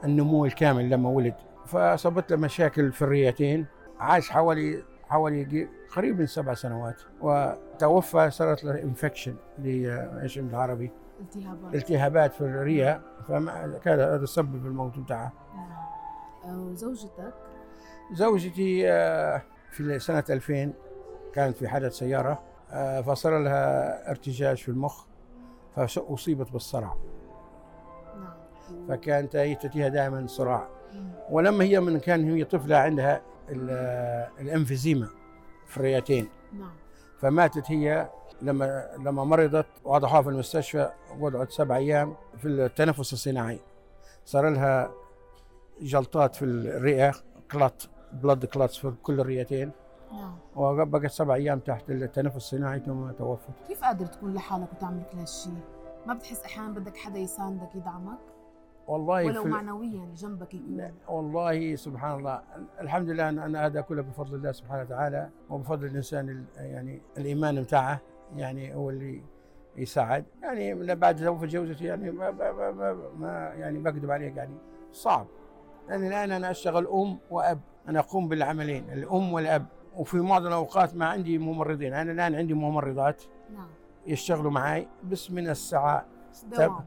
النمو 0.04 0.46
الكامل 0.46 0.90
لما 0.90 1.10
ولد. 1.10 1.36
فصابت 1.66 2.32
له 2.32 2.38
مشاكل 2.38 2.92
في 2.92 3.02
الرئتين. 3.02 3.66
عاش 4.00 4.30
حوالي 4.30 4.84
حوالي 5.10 5.68
قريب 5.96 6.20
من 6.20 6.26
سبع 6.26 6.54
سنوات. 6.54 7.02
وتوفى 7.22 8.30
صارت 8.30 8.64
له 8.64 8.84
انفكشن 8.84 9.36
إيش 9.66 10.40
بالعربي؟ 10.40 10.92
التهابات. 11.20 11.76
التهابات 11.76 12.34
في 12.34 12.42
الرئة. 12.42 13.02
فكان 13.28 14.00
هذا 14.00 14.26
سبب 14.26 14.66
الموت 14.66 15.00
بتاعها. 15.00 15.34
نعم. 15.56 16.72
وزوجتك؟ 16.72 17.34
زوجتي 18.14 18.92
آه، 18.92 19.42
في 19.72 20.00
سنة 20.00 20.24
2000 20.30 20.74
كانت 21.38 21.58
في 21.58 21.67
حادث 21.67 21.94
سيارة 21.94 22.44
آه، 22.72 23.01
فصار 23.01 23.39
لها 23.39 24.10
ارتجاج 24.10 24.58
في 24.58 24.70
المخ 24.70 25.06
فأصيبت 25.75 26.51
بالصرع. 26.51 26.98
فكانت 28.89 29.36
هي 29.36 29.56
تأتيها 29.56 29.88
دائما 29.88 30.27
صراع. 30.27 30.67
ولما 31.29 31.63
هي 31.63 31.79
من 31.79 32.00
كان 32.00 32.32
هي 32.32 32.44
طفلة 32.44 32.77
عندها 32.77 33.22
الأنفيزيما 34.39 35.08
في 35.67 35.77
الرئتين. 35.77 36.29
نعم. 36.53 36.72
فماتت 37.20 37.72
هي 37.72 38.10
لما 38.41 38.88
لما 38.98 39.24
مرضت 39.24 39.67
وضعوها 39.84 40.22
في 40.22 40.29
المستشفى 40.29 40.91
وضعت 41.20 41.51
سبع 41.51 41.75
أيام 41.75 42.15
في 42.38 42.48
التنفس 42.48 43.13
الصناعي. 43.13 43.60
صار 44.25 44.50
لها 44.50 44.91
جلطات 45.82 46.36
في 46.36 46.46
الرئة 46.46 47.15
كلات 47.51 47.84
بلد 48.13 48.46
كلاتس 48.46 48.77
في 48.77 48.94
كل 49.03 49.20
الرئتين. 49.20 49.72
نعم. 50.12 50.36
وبقت 50.56 51.06
سبع 51.06 51.36
أيام 51.36 51.60
تحت 51.60 51.90
التنفس 51.90 52.36
الصناعي 52.36 52.80
ثم 52.80 53.12
توفت. 53.12 53.50
كيف 53.68 53.84
قادر 53.84 54.06
تكون 54.06 54.34
لحالك 54.34 54.68
وتعمل 54.74 55.04
كل 55.12 55.18
هالشيء؟ 55.18 55.54
ما 56.06 56.14
بتحس 56.14 56.44
أحيانا 56.44 56.70
بدك 56.70 56.98
حدا 56.98 57.20
يساندك 57.20 57.76
يدعمك؟ 57.76 58.18
والله 58.88 59.26
ولو 59.26 59.44
معنويا 59.44 60.14
جنبك 60.16 60.54
يكون. 60.54 60.92
والله 61.08 61.76
سبحان 61.76 62.20
الله. 62.20 62.42
الحمد 62.82 63.10
لله 63.10 63.30
ان 63.30 63.56
هذا 63.56 63.82
كله 63.82 64.02
بفضل 64.02 64.36
الله 64.36 64.52
سبحانه 64.52 64.82
وتعالى 64.82 65.30
وبفضل 65.50 65.86
الإنسان 65.86 66.46
يعني 66.56 67.02
الإيمان 67.18 67.62
بتاعه 67.62 68.02
يعني 68.36 68.76
هو 68.76 68.90
اللي 68.90 69.24
يساعد. 69.78 70.26
يعني 70.42 70.96
بعد 70.96 71.16
توفى 71.16 71.48
جوزتي 71.48 71.86
يعني 71.86 72.12
ما, 72.12 72.32
ما, 72.32 72.72
ما, 72.72 72.98
ما 73.18 73.54
يعني 73.54 73.80
بكذب 73.80 74.12
عليك 74.12 74.38
يعني. 74.38 74.58
صعب. 74.92 75.28
لأن 75.90 76.08
الآن 76.08 76.32
أنا 76.32 76.52
أشتغل 76.52 76.88
أم 76.88 77.18
وأب. 77.32 77.60
أنا 77.88 78.00
أقوم 78.00 78.28
بالعملين 78.28 78.90
الأم 78.94 79.34
والأب. 79.34 79.66
وفي 79.98 80.18
معظم 80.18 80.48
الأوقات 80.48 80.96
ما 80.96 81.06
عندي 81.06 81.38
ممرضين. 81.38 81.94
أنا 81.94 82.12
الآن 82.12 82.36
عندي 82.36 82.54
ممرضات 82.54 83.24
نعم. 83.54 83.68
يشتغلوا 84.08 84.51
معي 84.51 84.88
بس 85.04 85.32
من 85.32 85.50
الساعة 85.50 86.06
دوام. 86.51 86.86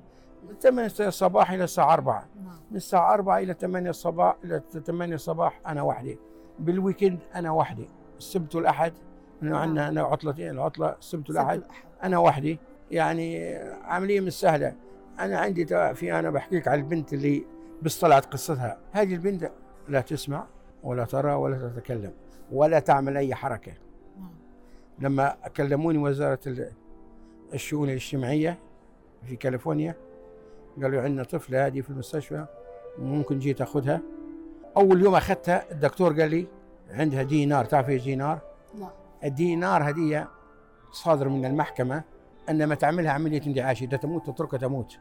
8 0.60 0.90
الصباح 1.00 1.50
إلى 1.50 1.64
الساعة 1.64 1.92
4 1.92 2.24
نعم. 2.44 2.60
من 2.70 2.76
الساعة 2.76 3.14
4 3.14 3.38
إلى 3.38 3.54
8 3.54 3.90
الصباح 3.90 4.36
إلى 4.44 4.62
8 4.86 5.14
الصباح 5.14 5.60
أنا 5.66 5.82
وحدي. 5.82 6.18
بالويكند 6.58 7.18
أنا 7.34 7.50
وحدي. 7.50 7.88
السبت 8.18 8.54
والاحد 8.54 8.92
نعم. 9.40 9.54
عندنا 9.54 9.88
أنا 9.88 10.02
عطلتين 10.02 10.50
العطلة 10.50 10.88
السبت 10.88 11.26
سبت 11.26 11.30
والاحد. 11.30 11.62
أنا 12.02 12.18
وحدي. 12.18 12.58
يعني 12.90 13.54
عملية 13.84 14.20
مش 14.20 14.32
سهلة. 14.32 14.74
أنا 15.18 15.38
عندي 15.38 15.66
في 15.94 16.18
أنا 16.18 16.30
بحكيك 16.30 16.68
على 16.68 16.80
البنت 16.80 17.12
اللي 17.12 17.46
بس 17.82 18.00
طلعت 18.00 18.26
قصتها. 18.26 18.78
هذه 18.92 19.14
البنت 19.14 19.50
لا 19.88 20.00
تسمع 20.00 20.46
ولا 20.82 21.04
ترى 21.04 21.32
ولا 21.32 21.68
تتكلم. 21.68 22.12
ولا 22.52 22.78
تعمل 22.78 23.16
أي 23.16 23.34
حركة. 23.34 23.72
نعم. 24.20 24.30
لما 24.98 25.36
كلموني 25.56 25.98
وزارة 25.98 26.38
ال- 26.46 26.70
الشؤون 27.54 27.88
الاجتماعية 27.88 28.58
في 29.26 29.36
كاليفورنيا 29.36 29.94
قالوا 30.82 31.02
عندنا 31.02 31.24
طفلة 31.24 31.66
هذه 31.66 31.80
في 31.80 31.90
المستشفى 31.90 32.46
ممكن 32.98 33.38
جيت 33.38 33.58
تاخذها 33.58 34.00
أول 34.76 35.02
يوم 35.02 35.14
أخذتها 35.14 35.72
الدكتور 35.72 36.20
قال 36.20 36.30
لي 36.30 36.46
عندها 36.90 37.22
دينار 37.22 37.64
تعرف 37.64 37.88
إيش 37.88 38.02
دينار؟ 38.04 38.38
لا 38.78 38.88
الدينار 39.24 39.90
هدية 39.90 40.28
صادر 40.92 41.28
من 41.28 41.44
المحكمة 41.44 42.02
أن 42.48 42.64
ما 42.64 42.74
تعملها 42.74 43.12
عملية 43.12 43.42
انتعاش 43.46 43.82
إذا 43.82 43.96
تموت 43.96 44.30
تتركها 44.30 44.58
تموت. 44.58 44.98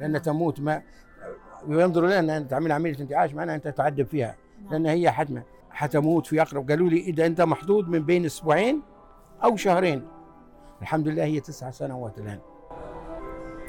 لأن 0.00 0.22
تموت 0.22 0.60
ما 0.60 0.82
ينظروا 1.68 2.20
لنا 2.20 2.36
أن 2.36 2.48
تعمل 2.48 2.72
عملية 2.72 3.00
انتعاش 3.00 3.34
معناها 3.34 3.54
أنت 3.56 3.68
تعذب 3.68 4.06
فيها 4.06 4.36
نعم. 4.62 4.72
لأن 4.72 4.86
هي 4.86 5.10
حتمة. 5.10 5.42
حتموت 5.72 6.26
في 6.26 6.42
أقرب. 6.42 6.70
قالوا 6.70 6.88
لي 6.88 7.00
إذا 7.00 7.26
أنت 7.26 7.40
محدود 7.40 7.88
من 7.88 7.98
بين 7.98 8.24
أسبوعين 8.24 8.82
أو 9.44 9.56
شهرين. 9.56 10.08
الحمد 10.82 11.08
لله 11.08 11.24
هي 11.24 11.40
تسع 11.40 11.70
سنوات 11.70 12.18
الآن. 12.18 12.38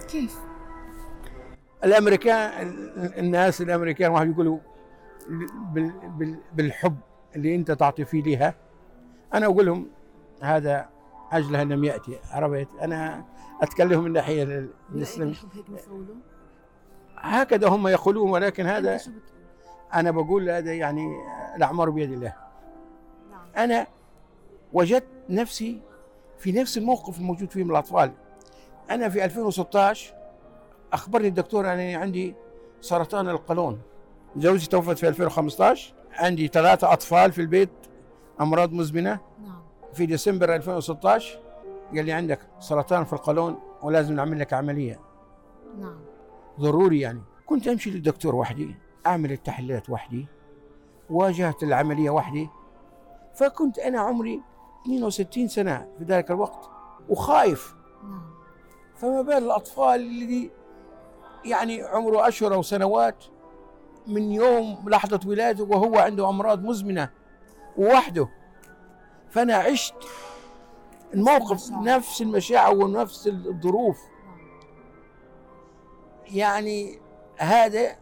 كيف؟ 0.08 0.40
الامريكان 1.84 2.68
الناس 3.18 3.62
الأمريكان 3.62 4.12
واحد 4.12 4.30
يقولوا 4.30 4.60
بال 5.74 5.92
بال 6.18 6.38
بالحب 6.54 6.98
اللي 7.36 7.56
أنت 7.56 7.72
تعطي 7.72 8.06
فيه 8.06 8.24
لها 8.24 8.56
أنا 9.34 9.46
أقول 9.46 9.66
لهم 9.66 9.88
هذا 10.42 10.90
أجلها 11.32 11.64
لم 11.64 11.84
يأتي. 11.84 12.20
عرفت؟ 12.32 12.68
أنا 12.82 13.26
أتكلم 13.62 14.04
من 14.04 14.14
ناحية 14.14 14.44
لا 14.44 14.68
المسلم. 14.92 15.36
هكذا 17.18 17.68
هم 17.68 17.88
يقولون 17.88 18.30
ولكن 18.30 18.66
هذا؟ 18.66 19.00
أنا 19.94 20.12
بقول 20.12 20.50
هذا 20.50 20.74
يعني 20.74 21.08
الأعمار 21.56 21.90
بيد 21.90 22.12
الله. 22.12 22.34
نعم. 23.32 23.46
أنا 23.58 23.88
وجدت 24.74 25.08
نفسي 25.30 25.82
في 26.38 26.52
نفس 26.52 26.78
الموقف 26.78 27.18
الموجود 27.20 27.52
فيه 27.52 27.64
من 27.64 27.72
الأطفال. 27.72 28.12
أنا 28.90 29.10
في 29.10 29.26
2016 29.26 30.14
أخبرني 30.94 31.28
الدكتور 31.28 31.74
اني 31.74 31.96
عندي 31.96 32.36
سرطان 32.82 33.30
القولون. 33.30 33.82
زوجتي 34.38 34.70
توفت 34.70 34.98
في 34.98 35.08
2015 35.08 35.94
عندي 36.14 36.48
ثلاثة 36.48 36.94
أطفال 36.94 37.32
في 37.32 37.42
البيت 37.42 37.70
أمراض 38.42 38.74
مزمنة. 38.74 39.20
نعم. 39.44 39.62
في 39.94 40.06
ديسمبر 40.06 40.56
2016 40.56 41.40
قال 41.96 42.06
لي 42.06 42.12
عندك 42.12 42.40
سرطان 42.60 43.04
في 43.04 43.14
القولون 43.14 43.60
ولازم 43.82 44.16
نعمل 44.16 44.40
لك 44.40 44.54
عملية. 44.54 45.00
نعم. 45.80 46.00
ضروري 46.60 47.00
يعني. 47.00 47.22
كنت 47.46 47.68
أمشي 47.68 47.92
للدكتور 47.92 48.36
وحدي 48.36 48.76
أعمل 49.06 49.32
التحليلات 49.32 49.90
وحدي. 49.90 50.28
واجهت 51.10 51.64
العملية 51.64 52.10
وحدي. 52.10 52.50
فكنت 53.34 53.80
أنا 53.80 54.00
عمري 54.00 54.42
62 54.86 55.48
سنة 55.48 55.88
في 55.98 56.04
ذلك 56.04 56.32
الوقت 56.32 56.70
وخايف. 57.10 57.76
نعم. 58.04 58.34
فما 58.96 59.22
بال 59.22 59.38
الأطفال 59.38 59.96
اللي 59.96 60.52
يعني 61.46 61.82
عمره 61.82 62.28
أشهر 62.28 62.54
أو 62.54 62.62
سنوات 62.62 63.26
من 64.08 64.32
يوم 64.32 64.90
لحظة 64.90 65.20
ولادته 65.26 65.64
وهو 65.64 65.98
عنده 65.98 66.30
أمراض 66.30 66.64
مزمنة 66.64 67.10
ووحده. 67.78 68.30
فأنا 69.30 69.56
عشت 69.56 69.96
الموقف 71.14 71.70
المشاعر. 71.70 71.84
نفس 71.84 72.22
المشاعر 72.22 72.76
ونفس 72.76 73.28
الظروف. 73.28 73.98
نعم 73.98 74.44
يعني 76.28 77.00
هذا 77.38 77.96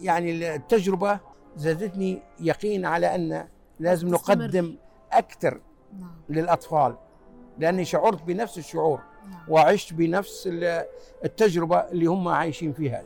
يعني 0.00 0.54
التجربة 0.54 1.20
زادتني 1.56 2.22
يقين 2.40 2.84
على 2.86 3.14
أن 3.14 3.48
لازم 3.80 4.16
تستمر. 4.16 4.36
نقدم 4.44 4.76
أكثر 5.12 5.60
نعم. 6.00 6.14
للأطفال 6.28 6.96
لأني 7.58 7.84
شعرت 7.84 8.22
بنفس 8.22 8.58
الشعور 8.58 9.00
نعم. 9.30 9.40
وعشت 9.48 9.94
بنفس 9.94 10.46
ال- 10.52 10.84
التجربة 11.24 11.76
اللي 11.78 12.06
هم 12.06 12.28
عايشين 12.28 12.72
فيها. 12.72 13.02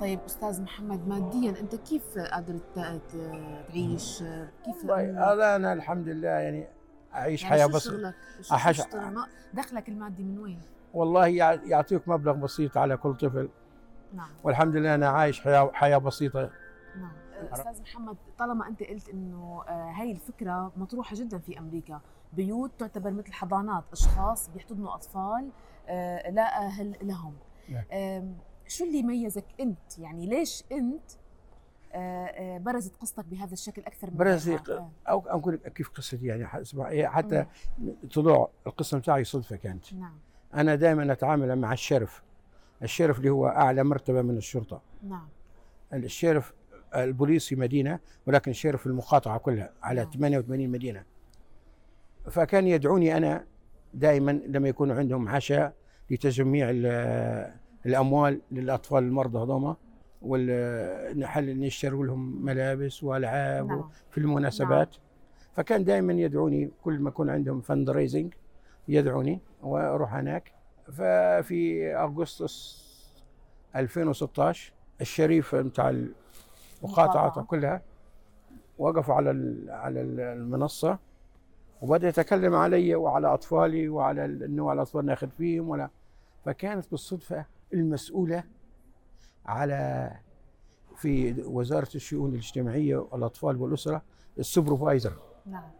طيب 0.00 0.20
أستاذ 0.26 0.62
محمد 0.62 1.08
ماديا 1.08 1.50
أنت 1.60 1.74
كيف 1.74 2.18
قادر 2.18 2.54
ت- 2.74 2.78
ت- 2.78 3.64
تعيش؟ 3.68 4.22
كيف 4.64 4.90
هذا 4.90 5.56
أنا 5.56 5.72
الحمد 5.72 6.08
لله 6.08 6.28
يعني 6.28 6.68
أعيش 7.14 7.42
يعني 7.42 7.64
أحش- 7.72 8.68
تشتغل؟ 8.68 9.00
ما- 9.14 9.26
دخلك 9.54 9.88
المادي 9.88 10.22
من 10.22 10.38
وين؟ 10.38 10.60
والله 10.94 11.26
يع- 11.26 11.52
يعطيك 11.66 12.08
مبلغ 12.08 12.32
بسيط 12.32 12.76
على 12.78 12.96
كل 12.96 13.14
طفل. 13.14 13.48
نعم. 14.14 14.28
والحمد 14.44 14.76
لله 14.76 14.94
أنا 14.94 15.08
عايش 15.08 15.40
حياة, 15.40 15.70
حياة 15.74 15.98
بسيطة. 15.98 16.50
نعم. 17.00 17.12
أستاذ 17.52 17.82
محمد 17.82 18.16
طالما 18.38 18.68
أنت 18.68 18.82
قلت 18.82 19.08
إنه 19.08 19.64
آه، 19.68 19.90
هاي 19.90 20.12
الفكرة 20.12 20.72
مطروحة 20.76 21.16
جدا 21.16 21.38
في 21.38 21.58
أمريكا. 21.58 22.00
بيوت 22.32 22.70
تعتبر 22.78 23.10
مثل 23.10 23.32
حضانات 23.32 23.84
أشخاص 23.92 24.50
بيحتضنوا 24.50 24.94
أطفال 24.94 25.50
آه، 25.88 26.30
لا 26.30 26.66
أهل 26.66 26.96
لهم. 27.02 27.34
شو 28.68 28.84
اللي 28.84 29.02
ميزك 29.02 29.44
أنت؟ 29.60 29.98
يعني 29.98 30.26
ليش 30.26 30.64
أنت 30.72 31.10
آه، 31.92 32.58
برزت 32.58 32.96
قصتك 32.96 33.24
بهذا 33.24 33.52
الشكل 33.52 33.82
أكثر 33.82 34.10
من 34.10 34.16
برز 34.16 34.48
غيرها؟ 34.48 34.78
آه، 34.78 34.90
أو 35.08 35.24
أقول 35.26 35.54
لك 35.54 35.72
كيف 35.72 35.88
قصتي 35.90 36.26
يعني 36.26 36.46
حتى 37.08 37.46
طلوع 38.14 38.50
القصة 38.66 38.98
بتاعي 38.98 39.24
صدفة 39.24 39.56
كانت. 39.56 39.94
نعم. 39.94 40.18
أنا 40.54 40.74
دائما 40.74 41.12
أتعامل 41.12 41.56
مع 41.58 41.72
الشرف 41.72 42.22
الشرف 42.82 43.18
اللي 43.18 43.30
هو 43.30 43.46
أعلى 43.46 43.84
مرتبة 43.84 44.22
من 44.22 44.36
الشرطة. 44.36 44.80
نعم. 45.02 45.28
الشرف 45.92 46.52
البوليس 46.96 47.46
في 47.48 47.56
مدينة 47.56 47.98
ولكن 48.26 48.50
الشرف 48.50 48.86
المقاطعة 48.86 49.38
كلها 49.38 49.72
على 49.82 50.00
نعم. 50.02 50.10
88 50.10 50.68
مدينة. 50.70 51.02
فكان 52.30 52.66
يدعوني 52.66 53.16
أنا 53.16 53.44
دائما 53.94 54.30
لما 54.46 54.68
يكون 54.68 54.90
عندهم 54.90 55.28
عشاء 55.28 55.72
لتجميع 56.10 56.70
ال- 56.70 57.54
الأموال 57.86 58.40
للأطفال 58.52 59.04
المرضى 59.04 59.38
هذوما 59.38 59.76
والنحل 60.22 61.58
نشتروا 61.60 62.06
لهم 62.06 62.44
ملابس 62.44 63.02
وألعاب 63.04 63.66
نعم. 63.66 63.88
في 64.10 64.18
المناسبات. 64.18 64.96
فكان 65.52 65.84
دائما 65.84 66.12
يدعوني 66.12 66.70
كل 66.82 66.98
ما 66.98 67.08
يكون 67.08 67.30
عندهم 67.30 67.60
فند 67.60 67.90
ريزنج 67.90 68.34
يدعوني 68.88 69.40
وأروح 69.62 70.14
هناك. 70.14 70.52
ففي 70.92 71.94
أغسطس 71.96 72.84
2016 73.76 74.72
الشريف 75.00 75.54
بتاع 75.54 75.90
مقاطعة. 76.84 77.42
كلها 77.42 77.82
وقف 78.78 79.10
على 79.10 79.30
على 79.72 80.00
ال- 80.00 80.20
المنصة 80.20 80.98
وبدأ 81.82 82.08
يتكلم 82.08 82.54
علي 82.54 82.94
وعلى 82.94 83.34
أطفالي 83.34 83.88
وعلى 83.88 84.24
إنه 84.24 84.70
على 84.70 84.76
الاطفال 84.76 85.06
ناخذ 85.06 85.28
فيهم 85.28 85.68
ولا. 85.68 85.90
فكانت 86.44 86.90
بالصدفة 86.90 87.44
المسؤولة 87.74 88.44
على 89.46 90.10
في 90.96 91.42
وزارة 91.42 91.88
الشؤون 91.94 92.30
الاجتماعية 92.30 92.96
والأطفال 92.96 93.56
والأسرة 93.62 94.02
السوبرفايزر. 94.38 95.12
نعم. 95.46 95.70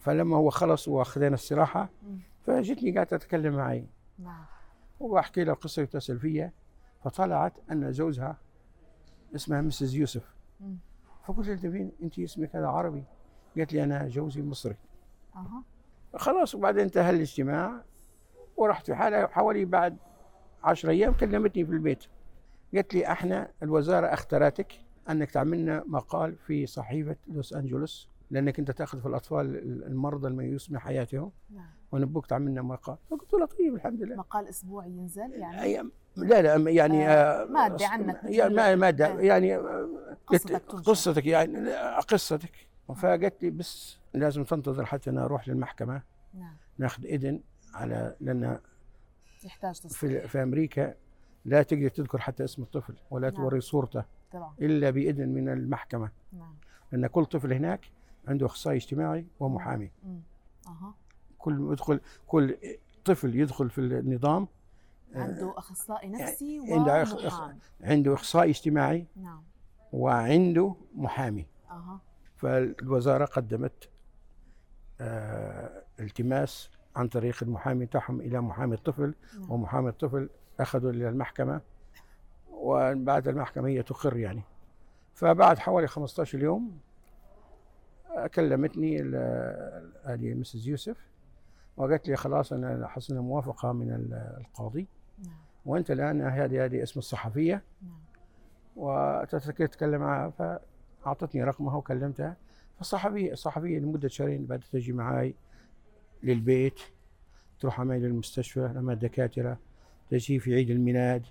فلما 0.00 0.36
هو 0.36 0.50
خلص 0.50 0.88
وأخذنا 0.88 1.34
استراحة. 1.34 1.88
فجتني 2.46 2.90
قاعدة 2.94 3.16
تتكلم 3.16 3.56
معي. 3.56 3.86
نعم. 4.18 4.44
وبحكي 5.00 5.44
لها 5.44 5.54
القصة 5.54 5.82
يتصل 5.82 6.18
فيها 6.18 6.52
فطلعت 7.04 7.52
أن 7.72 7.92
زوجها 7.92 8.36
اسمها 9.34 9.60
مسز 9.60 9.94
يوسف. 9.94 10.34
فقلت 11.24 11.48
لها 11.48 11.72
مين؟ 11.72 11.92
أنت 12.02 12.18
اسمك 12.18 12.56
هذا 12.56 12.66
عربي؟ 12.66 13.04
قالت 13.56 13.72
لي 13.72 13.84
أنا 13.84 14.08
جوزي 14.08 14.42
مصري. 14.42 14.76
أها. 15.36 15.62
خلاص 16.16 16.54
وبعدين 16.54 16.82
انتهى 16.82 17.10
الاجتماع 17.10 17.84
ورحت 18.56 18.86
في 18.86 18.94
حالة 18.94 19.26
حوالي 19.26 19.64
بعد 19.64 19.96
عشر 20.64 20.90
أيام 20.90 21.12
كلمتني 21.12 21.64
في 21.64 21.72
البيت. 21.72 22.04
قالت 22.74 22.94
لي 22.94 23.06
أحنا 23.12 23.50
الوزارة 23.62 24.06
أختارتك 24.06 24.72
أنك 25.10 25.30
تعملنا 25.30 25.84
مقال 25.86 26.36
في 26.36 26.66
صحيفة 26.66 27.16
لوس 27.28 27.52
أنجلوس 27.52 28.08
لأنك 28.30 28.58
أنت 28.58 28.70
تأخذ 28.70 29.00
في 29.00 29.06
الأطفال 29.06 29.56
المرضى 29.86 30.28
الميؤوس 30.28 30.70
من 30.70 30.78
حياتهم. 30.78 31.32
نعم. 31.50 31.70
ونبوك 31.92 32.26
تعملنا 32.26 32.62
مقال. 32.62 32.96
فقلت 33.10 33.32
له 33.32 33.46
طيب 33.46 33.74
الحمد 33.74 34.02
لله. 34.02 34.16
مقال 34.16 34.48
أسبوعي 34.48 34.90
ينزل 34.90 35.32
يعني؟ 35.32 35.90
لا 36.16 36.42
لا 36.58 36.70
يعني 36.70 37.08
آه، 37.08 37.12
آه، 37.12 37.44
مادة 37.46 37.86
عنك 37.88 38.20
يعني 38.24 38.54
ما- 38.54 38.74
مادة 38.74 39.06
آه. 39.06 39.20
يعني 39.20 39.56
آه، 39.56 39.88
قصتك. 40.26 40.62
قصتك 40.72 41.26
يعني 41.26 41.72
قصتك 42.08 42.52
فقالت 42.96 43.42
لي 43.42 43.50
بس 43.50 43.98
لازم 44.14 44.44
تنتظر 44.44 44.84
حتى 44.86 45.10
أنا 45.10 45.24
أروح 45.24 45.48
للمحكمة 45.48 46.02
نعم 46.34 46.56
ناخذ 46.78 47.04
إذن 47.04 47.40
على 47.74 48.16
لأن 48.20 48.58
تحتاج 49.42 49.74
في, 49.74 50.28
في 50.28 50.42
أمريكا 50.42 50.94
لا 51.44 51.62
تقدر 51.62 51.88
تذكر 51.88 52.18
حتى 52.18 52.44
اسم 52.44 52.62
الطفل 52.62 52.94
ولا 53.10 53.30
نعم. 53.30 53.36
توري 53.36 53.60
صورته 53.60 54.04
طبعا. 54.32 54.54
إلا 54.60 54.90
بإذن 54.90 55.28
من 55.28 55.48
المحكمة 55.48 56.10
نعم. 56.32 56.54
لأن 56.92 57.06
كل 57.06 57.24
طفل 57.24 57.52
هناك 57.52 57.90
عنده 58.28 58.46
أخصائي 58.46 58.76
اجتماعي 58.76 59.26
ومحامي 59.40 59.90
أه. 60.66 60.94
كل 61.38 61.68
يدخل 61.72 62.00
كل 62.26 62.56
طفل 63.04 63.36
يدخل 63.36 63.70
في 63.70 63.78
النظام 63.78 64.48
عنده 65.14 65.54
أخصائي 65.58 66.08
نفسي 66.08 66.60
عنده 66.68 67.02
ومحامي 67.02 67.58
عنده 67.80 68.14
إخصائي 68.14 68.50
اجتماعي 68.50 69.06
نعم 69.16 69.42
وعنده 69.92 70.74
محامي 70.94 71.46
أه. 71.70 72.00
فالوزارة 72.36 73.24
قدمت 73.24 73.88
آه 75.00 75.82
التماس 76.00 76.70
عن 76.96 77.08
طريق 77.08 77.42
المحامي 77.42 77.86
تاعهم 77.86 78.20
إلى 78.20 78.40
محامي 78.40 78.74
الطفل 78.74 79.14
نعم. 79.38 79.50
ومحامي 79.50 79.88
الطفل 79.88 80.28
أخذوا 80.60 80.90
إلى 80.90 81.08
المحكمة 81.08 81.60
وبعد 82.50 83.28
المحكمة 83.28 83.68
هي 83.68 83.82
تقر 83.82 84.16
يعني 84.16 84.42
فبعد 85.14 85.58
حوالي 85.58 85.86
15 85.86 86.42
يوم 86.42 86.78
كلمتني 88.34 89.02
هذه 90.04 90.34
مسز 90.34 90.68
يوسف 90.68 90.96
وقالت 91.76 92.08
لي 92.08 92.16
خلاص 92.16 92.52
أنا 92.52 92.88
حصلنا 92.88 93.20
موافقة 93.20 93.72
من 93.72 94.12
القاضي. 94.40 94.86
وانت 95.66 95.90
الآن 95.90 96.20
هذه 96.22 96.64
هذه 96.64 96.82
اسم 96.82 96.98
الصحفية. 96.98 97.62
نعم. 97.82 98.00
وتتكلم 98.76 100.00
معها 100.00 100.30
فأعطتني 100.30 101.44
رقمها 101.44 101.76
وكلمتها. 101.76 102.36
فالصحفيه 102.78 103.32
الصحفية 103.32 103.78
لمدة 103.78 104.08
شهرين 104.08 104.46
بعد 104.46 104.60
تجي 104.72 104.92
معي 104.92 105.34
للبيت 106.22 106.80
تروح 107.60 107.80
معي 107.80 107.98
للمستشفى 107.98 108.72
لما 108.74 108.92
الدكاترة 108.92 109.58
تجي 110.10 110.38
في 110.38 110.54
عيد 110.54 110.70
الميلاد. 110.70 111.26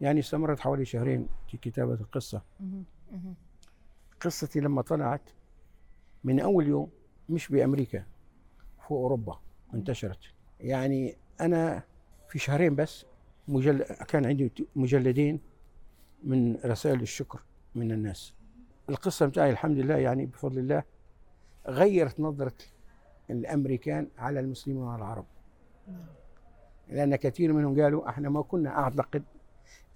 يعني 0.00 0.20
استمرت 0.20 0.60
حوالي 0.60 0.84
شهرين 0.84 1.28
في 1.50 1.56
كتابة 1.56 1.94
القصة. 1.94 2.42
قصتي 4.20 4.60
لما 4.60 4.82
طلعت 4.82 5.30
من 6.24 6.40
أول 6.40 6.66
يوم 6.66 6.90
مش 7.28 7.48
بأمريكا 7.48 8.04
في 8.80 8.90
أوروبا 8.90 9.40
انتشرت. 9.74 10.18
يعني 10.60 11.16
أنا 11.40 11.82
في 12.28 12.38
شهرين 12.38 12.74
بس 12.74 13.06
مجل 13.48 13.82
كان 13.82 14.26
عندي 14.26 14.52
مجلدين 14.76 15.40
من 16.24 16.56
رسائل 16.64 17.00
الشكر 17.02 17.40
من 17.74 17.92
الناس. 17.92 18.34
القصة 18.88 19.26
بتاعي 19.26 19.50
الحمد 19.50 19.78
لله 19.78 19.96
يعني 19.96 20.26
بفضل 20.26 20.58
الله 20.58 20.82
غيرت 21.66 22.20
نظرة 22.20 22.54
الأمريكان 23.30 24.08
على 24.18 24.40
المسلمين 24.40 24.82
والعرب 24.82 25.24
لأن 26.88 27.16
كثير 27.16 27.52
منهم 27.52 27.80
قالوا 27.80 28.08
إحنا 28.08 28.28
ما 28.28 28.42
كنا 28.42 28.78
أعتقد 28.78 29.22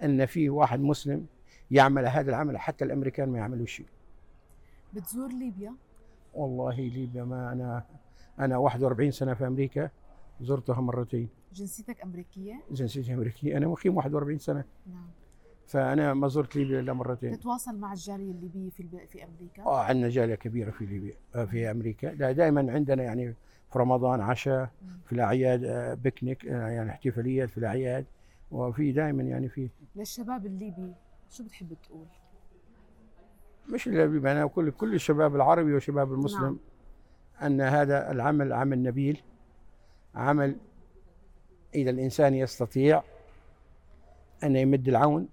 أن 0.03 0.27
في 0.27 0.51
واحد 0.51 0.81
مسلم 0.81 1.27
يعمل 1.71 2.07
هذا 2.07 2.31
العمل 2.31 2.59
حتى 2.59 2.85
الأمريكان 2.85 3.29
ما 3.29 3.39
يعملوا 3.39 3.67
شيء 3.67 3.87
بتزور 4.93 5.33
ليبيا؟ 5.33 5.75
والله 6.35 6.75
ليبيا 6.81 7.25
ما 7.25 7.53
أنا 7.53 7.85
أنا 8.39 8.57
41 8.57 9.11
سنة 9.11 9.35
في 9.35 9.47
أمريكا. 9.47 9.91
زرتها 10.43 10.81
مرتين. 10.81 11.29
جنسيتك 11.53 12.03
أمريكية؟ 12.03 12.63
جنسيتي 12.71 13.15
أمريكية. 13.15 13.57
أنا 13.57 13.67
مقيم 13.69 13.97
41 13.97 14.39
سنة. 14.39 14.65
نعم. 14.87 15.11
فأنا 15.67 16.15
ما 16.15 16.29
زرت 16.29 16.57
ليبيا 16.57 16.81
إلا 16.81 16.93
مرتين. 16.93 17.39
تتواصل 17.39 17.79
مع 17.79 17.93
الجالية 17.93 18.31
الليبية 18.31 18.71
في 18.71 19.07
في 19.09 19.25
أمريكا؟ 19.25 19.63
آه 19.63 19.83
عندنا 19.83 20.09
جالية 20.09 20.35
كبيرة 20.35 20.71
في 20.71 20.87
ليبيا 20.87 21.15
آه، 21.35 21.45
في 21.45 21.71
أمريكا. 21.71 22.07
لا 22.07 22.33
دائما 22.33 22.73
عندنا 22.73 23.03
يعني 23.03 23.35
في 23.73 23.79
رمضان 23.79 24.21
عشاء 24.21 24.71
في 25.07 25.13
الأعياد 25.13 25.65
آه، 25.65 25.95
بيكنيك 25.95 26.47
آه، 26.47 26.69
يعني 26.69 26.91
احتفاليات 26.91 27.51
في 27.51 27.59
الأعياد. 27.59 28.07
وفي 28.51 28.93
دائما 28.93 29.23
يعني 29.23 29.49
في 29.49 29.71
للشباب 29.97 30.47
الليبي 30.47 30.93
شو 31.31 31.45
بتحب 31.45 31.77
تقول؟ 31.83 32.07
مش 33.69 33.89
الليبي 33.89 34.33
أنا 34.33 34.47
كل 34.47 34.71
كل 34.71 34.95
الشباب 34.95 35.37
العربي 35.37 35.75
والشباب 35.75 36.13
المسلم 36.13 36.43
نعم. 36.43 36.59
أن 37.43 37.61
هذا 37.61 38.11
العمل 38.11 38.53
عمل 38.53 38.83
نبيل. 38.83 39.23
عمل 40.15 40.57
إذا 41.75 41.91
الإنسان 41.91 42.35
يستطيع 42.35 43.03
أن 44.45 44.57
يمد 44.57 44.89
العون 44.89 45.29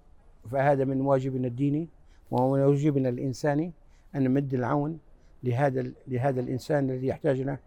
فهذا 0.50 0.84
من 0.84 1.00
واجبنا 1.00 1.48
الديني 1.48 1.88
ومن 2.30 2.60
واجبنا 2.60 3.08
الإنساني 3.08 3.72
أن 4.14 4.24
نمد 4.24 4.54
العون 4.54 4.98
لهذا 5.42 5.92
لهذا 6.08 6.40
الإنسان 6.40 6.90
الذي 6.90 7.06
يحتاجنا 7.06 7.58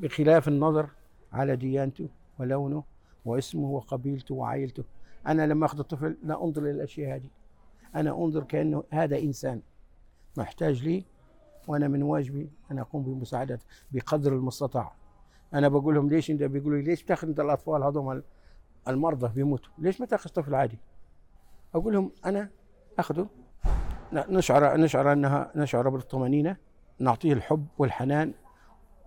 بخلاف 0.00 0.48
النظر 0.48 0.88
على 1.32 1.56
ديانته 1.56 2.08
ولونه 2.38 2.84
واسمه 3.24 3.70
وقبيلته 3.70 4.34
وعائلته. 4.34 4.84
أنا 5.26 5.46
لما 5.46 5.66
أخذ 5.66 5.78
الطفل 5.78 6.16
لا 6.24 6.44
أنظر 6.44 6.62
إلى 6.62 6.70
الأشياء 6.70 7.16
هذه. 7.16 7.28
أنا 7.94 8.10
أنظر 8.10 8.44
كأنه 8.44 8.84
هذا 8.90 9.18
إنسان 9.18 9.60
محتاج 10.36 10.84
لي 10.84 11.04
وأنا 11.68 11.88
من 11.88 12.02
واجبي 12.02 12.48
أن 12.70 12.78
أقوم 12.78 13.02
بمساعدته 13.02 13.64
بقدر 13.92 14.32
المستطاع. 14.32 14.92
أنا 15.54 15.68
بقول 15.68 15.94
لهم 15.94 16.08
ليش 16.08 16.30
أنت 16.30 16.42
بيقولوا 16.42 16.78
لي 16.78 16.84
ليش 16.84 17.02
تاخذ 17.02 17.28
أنت 17.28 17.40
الأطفال 17.40 17.82
هذول 17.82 18.22
المرضى 18.88 19.34
بيموتوا؟ 19.34 19.72
ليش 19.78 20.00
ما 20.00 20.06
تاخذ 20.06 20.30
طفل 20.30 20.54
عادي؟ 20.54 20.78
أقول 21.74 21.92
لهم 21.92 22.10
أنا 22.24 22.50
أخذه. 22.98 23.28
نشعر 24.12 24.76
نشعر 24.76 25.12
أنها 25.12 25.52
نشعر 25.56 25.88
بالطمأنينة 25.88 26.56
نعطيه 26.98 27.32
الحب 27.32 27.66
والحنان 27.78 28.34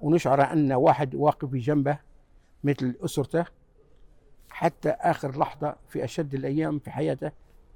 ونشعر 0.01 0.53
أن 0.53 0.71
واحد 0.71 1.15
واقف 1.15 1.47
بجنبه 1.47 1.99
مثل 2.63 2.95
أسرته. 3.05 3.45
حتى 4.49 4.89
آخر 4.89 5.39
لحظة 5.39 5.75
في 5.87 6.03
أشد 6.03 6.33
الأيام 6.33 6.79
في 6.79 6.91
حياته 6.91 7.31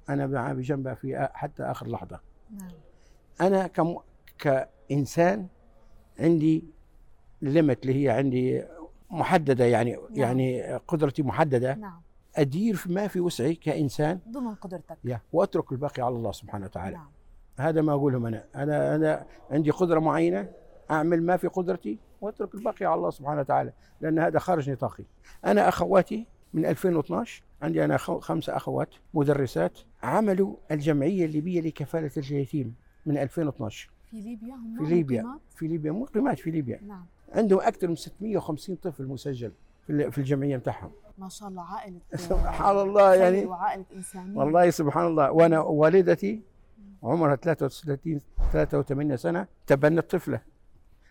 أنا 0.09 0.27
معه 0.27 0.53
بجنبه 0.53 0.93
في 0.93 1.29
حتى 1.33 1.63
آخر 1.63 1.87
لحظة. 1.87 2.19
نعم. 2.51 2.71
أنا 3.41 3.67
كم 3.67 3.97
كإنسان 4.37 5.47
عندي 6.19 6.65
ليمت 7.41 7.85
اللي 7.85 8.03
هي 8.05 8.09
عندي 8.09 8.63
محددة 9.09 9.65
يعني 9.65 9.91
نعم. 9.91 10.01
يعني 10.11 10.75
قدرتي 10.75 11.23
محددة. 11.23 11.75
نعم. 11.75 12.01
أدير 12.35 12.81
ما 12.85 13.07
في 13.07 13.19
وسعي 13.19 13.55
كإنسان. 13.55 14.19
ضمن 14.29 14.55
قدرتك. 14.55 14.97
يا 15.03 15.21
وأترك 15.33 15.71
الباقي 15.71 16.01
على 16.01 16.15
الله 16.15 16.31
سبحانه 16.31 16.65
وتعالى. 16.65 16.95
نعم. 16.95 17.09
هذا 17.57 17.81
ما 17.81 17.93
أقولهم 17.93 18.25
أنا. 18.25 18.43
أنا 18.55 18.95
أنا 18.95 19.25
عندي 19.51 19.71
قدرة 19.71 19.99
معينة 19.99 20.49
أعمل 20.91 21.23
ما 21.23 21.37
في 21.37 21.47
قدرتي 21.47 21.97
وأترك 22.21 22.55
الباقي 22.55 22.85
على 22.85 22.95
الله 22.95 23.09
سبحانه 23.09 23.39
وتعالى 23.39 23.73
لأن 24.01 24.19
هذا 24.19 24.39
خارج 24.39 24.69
نطاقي 24.69 25.03
أنا 25.45 25.69
أخواتي 25.69 26.25
من 26.53 26.65
2012 26.65 27.43
عندي 27.61 27.85
أنا 27.85 27.97
خمسه 27.97 28.55
أخوات 28.57 28.89
مدرسات 29.13 29.79
عملوا 30.03 30.55
الجمعية 30.71 31.25
الليبية 31.25 31.61
لكفالة 31.61 32.11
اليتيم 32.17 32.75
من 33.05 33.17
2012 33.17 33.89
في 34.11 34.21
ليبيا 34.21 34.55
هم 34.55 34.85
في 34.85 34.95
ليبيا. 34.95 35.21
مقيمات؟ 35.21 35.41
في 35.55 35.67
ليبيا 35.67 35.91
مقيمات 35.91 36.39
في 36.39 36.51
ليبيا. 36.51 36.79
نعم. 36.87 37.05
عندهم 37.31 37.59
أكثر 37.59 37.87
من 37.87 37.95
650 37.95 38.75
طفل 38.75 39.07
مسجل 39.07 39.51
في 39.87 40.17
الجمعية 40.17 40.57
بتاعهم 40.57 40.91
ما 41.17 41.29
شاء 41.29 41.49
الله 41.49 41.63
عائلة 41.63 41.99
سبحان 42.29 42.79
الله 42.79 43.15
يعني 43.15 43.45
وعائلة 43.45 43.85
إنسانية. 43.95 44.37
والله 44.37 44.69
سبحان 44.69 45.07
الله. 45.07 45.31
وأنا 45.31 45.59
والدتي 45.59 46.41
عمرها 47.03 47.35
33 47.35 48.21
83 48.51 49.17
سنة 49.17 49.47
تبنت 49.67 50.11
طفلة. 50.11 50.41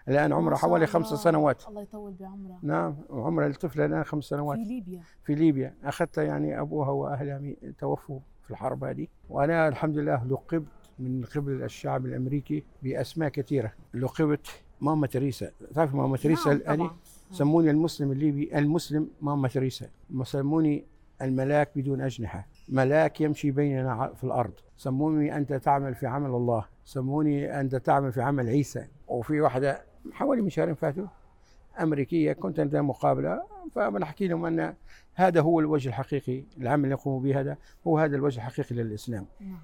الآن 0.09 0.33
عمرها 0.33 0.57
حوالي 0.57 0.87
خمس 0.87 1.07
سنوات. 1.07 1.69
الله 1.69 1.83
يطول 1.83 2.13
بعمرها. 2.13 2.59
نعم 2.63 2.97
عمر 3.11 3.47
الطفلة 3.47 3.85
الآن 3.85 4.05
خمس 4.05 4.25
سنوات. 4.25 4.59
في 4.59 4.65
ليبيا. 4.65 5.03
في 5.25 5.35
ليبيا. 5.35 5.75
اخذتها 5.85 6.25
يعني 6.25 6.61
أبوها 6.61 6.91
وأهلها 6.91 7.41
توفوا 7.79 8.21
في 8.45 8.51
الحرب 8.51 8.85
هذه. 8.85 9.07
وأنا 9.29 9.69
الحمد 9.69 9.99
لله 9.99 10.25
لقبت 10.25 10.67
من 10.99 11.25
قبل 11.25 11.63
الشعب 11.63 12.07
الأمريكي 12.07 12.65
بأسماء 12.83 13.29
كثيرة. 13.29 13.73
لقبت 13.95 14.47
ماما 14.81 15.07
تريسا. 15.07 15.51
تعرف 15.75 15.95
ماما 15.95 16.17
تريسا 16.17 16.51
نعم 16.51 16.77
طبعا. 16.77 16.97
سموني 17.31 17.71
المسلم 17.71 18.13
الليبي 18.13 18.59
المسلم 18.59 19.09
ماما 19.23 19.49
تريسا. 19.49 19.87
سموني 20.23 20.85
الملاك 21.23 21.71
بدون 21.77 22.01
أجنحة. 22.01 22.47
ملاك 22.69 23.21
يمشي 23.21 23.51
بيننا 23.51 24.13
في 24.17 24.25
الأرض. 24.25 24.53
سموني 24.77 25.37
أنت 25.37 25.53
تعمل 25.53 25.95
في 25.95 26.07
عمل 26.07 26.31
الله. 26.31 26.65
سموني 26.85 27.61
أنت 27.61 27.77
تعمل 27.77 28.13
في 28.13 28.23
عمل 28.23 28.49
عيسى. 28.49 28.87
وفي 29.09 29.41
واحدة 29.41 29.83
حوالي 30.13 30.43
من 30.43 30.51
شهرين 30.51 30.75
فاتوا 30.75 31.07
أمريكية 31.81 32.33
كنت 32.33 32.61
عندها 32.61 32.83
مقابلة. 32.83 33.43
فبنحكي 33.73 34.29
لهم 34.29 34.45
أن 34.45 34.75
هذا 35.15 35.41
هو 35.41 35.61
الوجه 35.61 35.89
الحقيقي 35.89 36.45
العمل 36.59 36.85
اللي 36.85 36.95
يقوموا 36.95 37.21
به 37.21 37.41
هذا 37.41 37.57
هو 37.87 37.99
هذا 37.99 38.17
الوجه 38.17 38.37
الحقيقي 38.37 38.75
للإسلام. 38.75 39.27
نعم. 39.41 39.59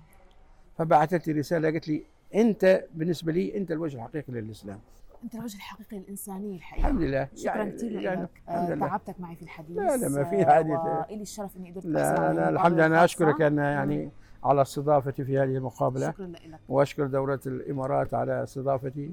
فبعثت 0.78 1.28
لي 1.28 1.38
رسالة 1.38 1.70
قالت 1.70 1.88
لي 1.88 2.02
أنت 2.34 2.84
بالنسبة 2.94 3.32
لي 3.32 3.56
أنت 3.56 3.72
الوجه 3.72 3.96
الحقيقي 3.96 4.32
للإسلام. 4.32 4.80
أنت 5.24 5.34
الوجه 5.34 5.56
الحقيقي 5.56 5.98
الإنساني 5.98 6.56
الحقيقة 6.56 6.86
الحمد 6.86 7.02
لله. 7.02 7.28
شكرا 7.34 7.56
يعني 7.56 7.70
كثير 7.70 8.00
يعني 8.00 8.22
لك. 8.22 8.42
آه 8.48 8.74
تعبتك 8.74 9.20
معي 9.20 9.36
في 9.36 9.42
الحديث 9.42 9.76
لا 9.78 9.96
لا 9.96 10.08
ما 10.08 10.24
في 10.24 10.46
حديث. 10.46 10.78
وإلي 10.78 11.22
الشرف 11.22 11.56
إني 11.56 11.70
قدرت 11.70 11.86
لا 11.86 12.32
لا 12.32 12.48
الحمد 12.48 12.72
لله. 12.72 12.86
أنا 12.86 13.04
أشكرك 13.04 13.40
أنا 13.40 13.70
يعني 13.70 14.10
على 14.44 14.62
استضافتي 14.62 15.24
في 15.24 15.38
هذه 15.38 15.56
المقابلة. 15.56 16.10
شكرا 16.10 16.26
لك. 16.26 16.60
وأشكر 16.68 17.06
دوله 17.06 17.40
الإمارات 17.46 18.14
على 18.14 18.42
استضافتي. 18.42 19.10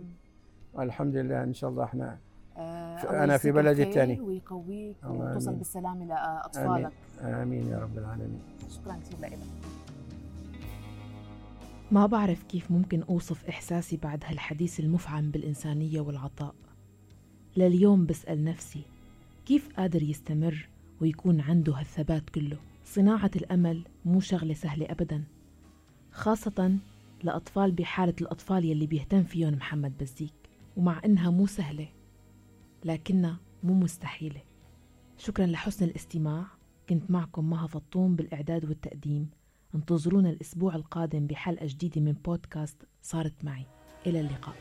والحمد 0.74 1.16
لله 1.16 1.44
إن 1.44 1.54
شاء 1.54 1.70
الله 1.70 1.84
إحنا 1.84 2.18
آه 2.58 3.24
أنا 3.24 3.38
في 3.38 3.52
بلدي 3.52 3.84
الثاني. 3.84 4.20
ويقويك 4.20 4.96
وتوصل 5.04 5.54
بالسلامه 5.56 6.06
لاطفالك 6.06 6.94
آمين. 7.22 7.34
آمين 7.34 7.68
يا 7.68 7.80
رب 7.80 7.98
العالمين. 7.98 8.42
شكرا 8.70 8.94
كثير 8.94 9.20
لك. 9.20 9.40
ما 11.94 12.06
بعرف 12.06 12.44
كيف 12.44 12.72
ممكن 12.72 13.04
أوصف 13.04 13.46
إحساسي 13.46 13.98
بعد 13.98 14.24
هالحديث 14.26 14.80
المفعم 14.80 15.32
بالإنسانية 15.32 16.02
والعطاء. 16.02 16.56
لليوم 17.58 18.06
بسأل 18.06 18.44
نفسي 18.44 18.82
كيف 19.46 19.70
قادر 19.78 20.04
يستمر 20.04 20.68
ويكون 21.02 21.42
عنده 21.42 21.74
هالثبات 21.74 22.30
كله؟ 22.30 22.58
صناعة 22.86 23.32
الأمل 23.36 23.84
مو 24.06 24.20
شغلة 24.20 24.54
سهلة 24.54 24.86
أبدا 24.90 25.24
خاصة 26.12 26.78
لأطفال 27.24 27.72
بحالة 27.72 28.16
الأطفال 28.22 28.66
يلي 28.66 28.88
بيهتم 28.88 29.24
فيهم 29.24 29.54
محمد 29.54 29.98
بزيك 29.98 30.34
ومع 30.78 31.02
إنها 31.06 31.30
مو 31.30 31.48
سهلة 31.48 31.88
لكنها 32.86 33.38
مو 33.64 33.74
مستحيلة. 33.74 34.42
شكرا 35.18 35.46
لحسن 35.46 35.86
الاستماع 35.86 36.46
كنت 36.90 37.12
معكم 37.12 37.50
مها 37.50 37.68
فطوم 37.68 38.16
بالإعداد 38.16 38.66
والتقديم 38.66 39.30
انتظرونا 39.76 40.30
الأسبوع 40.30 40.76
القادم 40.76 41.28
بحلقة 41.28 41.66
جديدة 41.66 42.02
من 42.02 42.12
بودكاست 42.12 42.78
صارت 43.02 43.46
معي. 43.46 43.66
إلى 44.06 44.20
اللقاء. 44.20 44.56